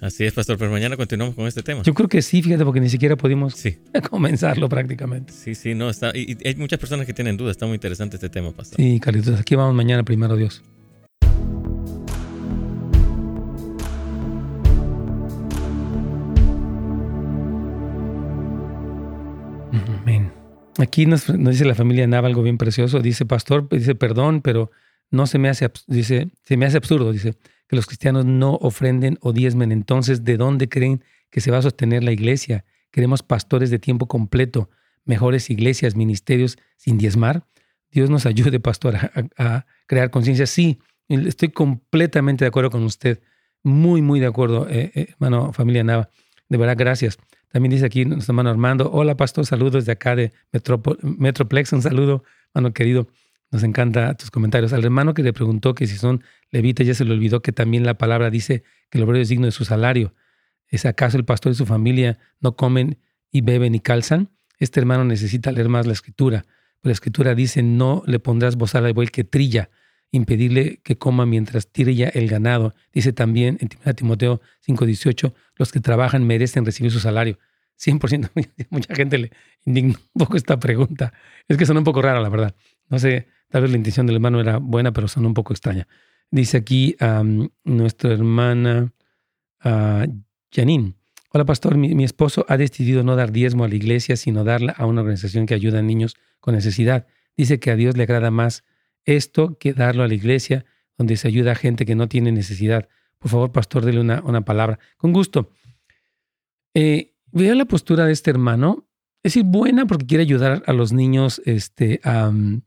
[0.00, 1.82] Así es, pastor, pero mañana continuamos con este tema.
[1.82, 3.54] Yo creo que sí, fíjate, porque ni siquiera pudimos
[4.10, 5.32] comenzarlo prácticamente.
[5.32, 8.30] Sí, sí, no, está, y, hay muchas personas que tienen dudas, está muy interesante este
[8.30, 8.78] tema, pastor.
[8.78, 10.62] Sí, Carlitos, aquí vamos mañana, primero Dios.
[20.78, 23.00] Aquí nos, dice la familia Nava algo bien precioso.
[23.00, 24.70] Dice, pastor, dice, perdón, pero
[25.10, 27.34] no se me hace, dice, se me hace absurdo, dice,
[27.66, 29.72] que los cristianos no ofrenden o diezmen.
[29.72, 32.64] Entonces, ¿de dónde creen que se va a sostener la iglesia?
[32.90, 34.70] Queremos pastores de tiempo completo,
[35.04, 37.44] mejores iglesias, ministerios sin diezmar.
[37.90, 38.96] Dios nos ayude, pastor,
[39.36, 40.46] a, crear conciencia.
[40.46, 43.20] Sí, estoy completamente de acuerdo con usted.
[43.62, 46.08] Muy, muy de acuerdo, eh, eh, hermano, familia Nava.
[46.48, 47.18] De verdad, gracias.
[47.50, 50.32] También dice aquí nuestro hermano Armando, hola pastor, saludos de acá de
[51.02, 52.22] Metroplex, un saludo,
[52.54, 53.08] hermano querido.
[53.50, 54.72] Nos encanta tus comentarios.
[54.72, 56.22] Al hermano que le preguntó que si son
[56.52, 59.46] levitas, ya se le olvidó que también la palabra dice que el obrero es digno
[59.46, 60.14] de su salario.
[60.68, 62.98] ¿Es acaso el pastor y su familia no comen
[63.32, 64.30] y beben y calzan?
[64.58, 66.44] Este hermano necesita leer más la escritura.
[66.82, 69.70] La escritura dice, no le pondrás bozal al buey que trilla,
[70.12, 72.74] impedirle que coma mientras trilla el ganado.
[72.92, 77.38] Dice también en Timoteo 5:18, los que trabajan merecen recibir su salario.
[77.78, 78.30] 100%,
[78.70, 79.30] mucha gente le
[79.64, 81.12] indigna un poco esta pregunta.
[81.48, 82.54] Es que son un poco rara, la verdad.
[82.88, 85.88] No sé, Tal vez la intención del hermano era buena, pero son un poco extraña.
[86.30, 86.96] Dice aquí
[87.64, 88.92] nuestra hermana
[89.64, 90.06] uh,
[90.52, 90.94] Janine.
[91.32, 94.86] Hola pastor, mi, esposo ha decidido no dar diezmo a la iglesia, sino darla a
[94.86, 97.06] una organización que ayuda a niños con necesidad.
[97.36, 98.64] Dice que a Dios le agrada más
[99.04, 100.64] esto que darlo a la iglesia,
[100.96, 102.88] donde se ayuda a gente que no tiene necesidad.
[103.18, 104.78] Por favor, pastor, dele una, una palabra.
[104.96, 105.50] Con gusto.
[106.74, 108.86] Eh, veo la postura de este hermano.
[109.22, 112.62] Es decir, buena porque quiere ayudar a los niños este, en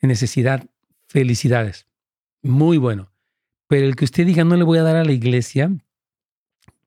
[0.00, 0.66] necesidad,
[1.08, 1.86] felicidades.
[2.42, 3.12] Muy bueno.
[3.66, 5.70] Pero el que usted diga no le voy a dar a la iglesia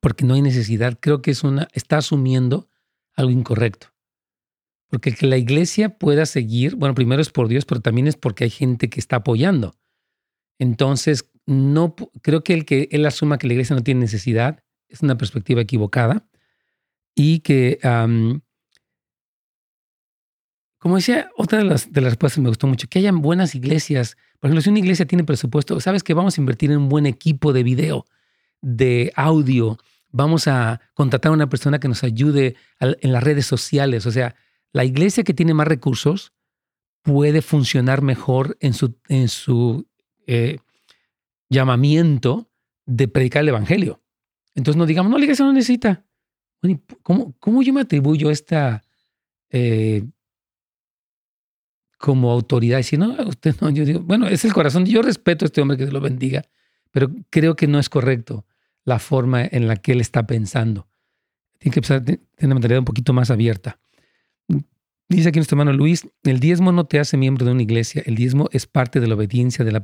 [0.04, 2.68] porque no hay necesidad, creo que es una, está asumiendo
[3.16, 3.93] algo incorrecto.
[4.94, 8.44] Porque que la iglesia pueda seguir, bueno, primero es por Dios, pero también es porque
[8.44, 9.74] hay gente que está apoyando.
[10.60, 15.02] Entonces, no creo que el que él asuma que la iglesia no tiene necesidad es
[15.02, 16.30] una perspectiva equivocada
[17.16, 17.80] y que
[20.78, 24.16] como decía, otra de las, de las respuestas me gustó mucho, que hayan buenas iglesias.
[24.40, 27.08] Por ejemplo, si una iglesia tiene presupuesto, sabes que vamos a invertir en un buen
[27.08, 28.06] equipo de video,
[28.62, 29.80] de audio,
[30.12, 34.06] vamos a contratar a una persona que nos ayude en las redes sociales.
[34.06, 34.36] O sea,
[34.74, 36.34] la iglesia que tiene más recursos
[37.02, 39.88] puede funcionar mejor en su,
[40.28, 40.58] eh,
[41.50, 42.50] llamamiento
[42.86, 44.02] de predicar el evangelio.
[44.56, 46.06] Entonces no digamos, no, la iglesia no necesita.
[47.02, 48.84] ¿Cómo, cómo yo me atribuyo esta
[49.50, 50.04] eh,
[52.04, 52.82] como autoridad.
[52.82, 54.86] Si no, usted no, yo digo, bueno, es el corazón.
[54.86, 56.44] Yo respeto a este hombre que Dios lo bendiga,
[56.92, 58.46] pero creo que no es correcto
[58.84, 60.90] la forma en la que él está pensando.
[61.60, 63.80] Tiene que a tener una mentalidad un poquito más abierta.
[65.10, 68.16] Dice aquí nuestro hermano Luis, el diezmo no te hace miembro de una iglesia, el
[68.16, 69.84] diezmo es parte de la obediencia de la,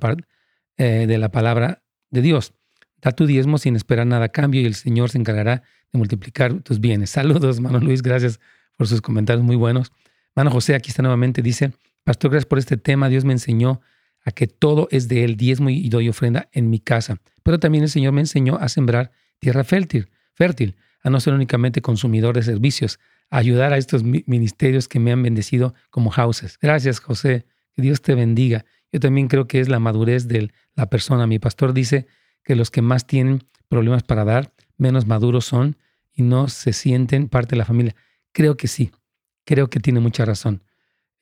[0.77, 2.53] eh, de la palabra de Dios.
[3.01, 6.53] Da tu diezmo sin esperar nada a cambio y el Señor se encargará de multiplicar
[6.61, 7.09] tus bienes.
[7.11, 8.39] Saludos, hermano Luis, gracias
[8.75, 9.91] por sus comentarios muy buenos.
[10.35, 13.09] Hermano José, aquí está nuevamente, dice, Pastor, gracias por este tema.
[13.09, 13.81] Dios me enseñó
[14.23, 17.17] a que todo es de Él, diezmo y doy ofrenda en mi casa.
[17.43, 21.81] Pero también el Señor me enseñó a sembrar tierra fértil, fértil, a no ser únicamente
[21.81, 22.99] consumidor de servicios,
[23.29, 26.57] ayudar a estos ministerios que me han bendecido como houses.
[26.59, 27.45] Gracias, José.
[27.73, 28.65] Que Dios te bendiga.
[28.91, 31.27] Yo también creo que es la madurez de la persona.
[31.27, 32.07] Mi pastor dice
[32.43, 35.77] que los que más tienen problemas para dar, menos maduros son
[36.13, 37.95] y no se sienten parte de la familia.
[38.31, 38.91] Creo que sí.
[39.45, 40.63] Creo que tiene mucha razón.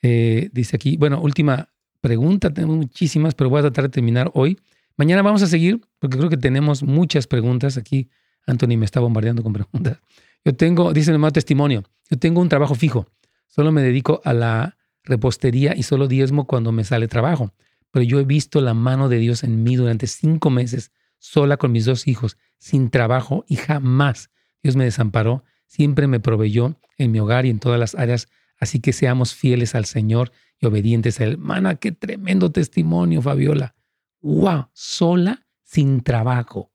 [0.01, 1.69] Eh, dice aquí, bueno, última
[2.01, 4.59] pregunta, tenemos muchísimas, pero voy a tratar de terminar hoy.
[4.95, 7.77] Mañana vamos a seguir, porque creo que tenemos muchas preguntas.
[7.77, 8.09] Aquí
[8.45, 9.99] Anthony me está bombardeando con preguntas.
[10.45, 13.07] Yo tengo, dice el testimonio, yo tengo un trabajo fijo,
[13.47, 17.53] solo me dedico a la repostería y solo diezmo cuando me sale trabajo.
[17.91, 21.71] Pero yo he visto la mano de Dios en mí durante cinco meses, sola con
[21.71, 24.29] mis dos hijos, sin trabajo y jamás
[24.61, 25.43] Dios me desamparó.
[25.65, 28.29] Siempre me proveyó en mi hogar y en todas las áreas
[28.59, 31.37] Así que seamos fieles al Señor y obedientes a Él.
[31.37, 33.75] Mana, qué tremendo testimonio, Fabiola.
[34.21, 34.69] ¡Wow!
[34.73, 36.71] Sola, sin trabajo.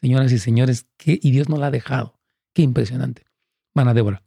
[0.00, 1.18] Señoras y señores, ¿qué?
[1.20, 2.13] y Dios no la ha dejado.
[2.54, 3.26] Qué impresionante.
[3.74, 4.22] Mana Débora,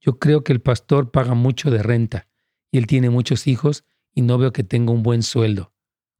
[0.00, 2.28] yo creo que el pastor paga mucho de renta
[2.70, 5.72] y él tiene muchos hijos y no veo que tenga un buen sueldo.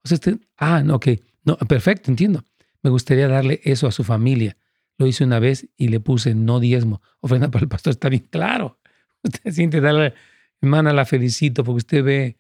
[0.03, 1.09] O sea, este, ah, no, ok.
[1.45, 2.45] No, perfecto, entiendo.
[2.83, 4.57] Me gustaría darle eso a su familia.
[4.97, 7.03] Lo hice una vez y le puse no diezmo.
[7.21, 8.79] Ofrenda para el pastor, está bien claro.
[9.23, 10.15] Usted siente darle,
[10.61, 12.39] hermana, la felicito porque usted ve,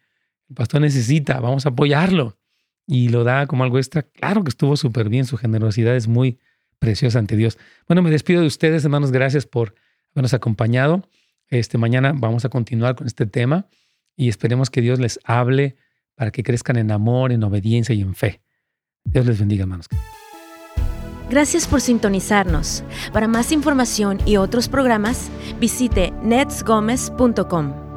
[0.48, 2.38] el pastor necesita, vamos a apoyarlo.
[2.86, 4.02] Y lo da como algo extra.
[4.02, 6.38] Claro que estuvo súper bien, su generosidad es muy
[6.80, 7.58] preciosa ante Dios.
[7.86, 9.76] Bueno, me despido de ustedes, hermanos, gracias por
[10.12, 11.08] habernos acompañado.
[11.48, 13.68] Este, mañana vamos a continuar con este tema
[14.16, 15.76] y esperemos que Dios les hable
[16.16, 18.40] para que crezcan en amor, en obediencia y en fe.
[19.04, 19.86] Dios les bendiga, hermanos.
[21.30, 22.82] Gracias por sintonizarnos.
[23.12, 27.89] Para más información y otros programas, visite netsgomez.com.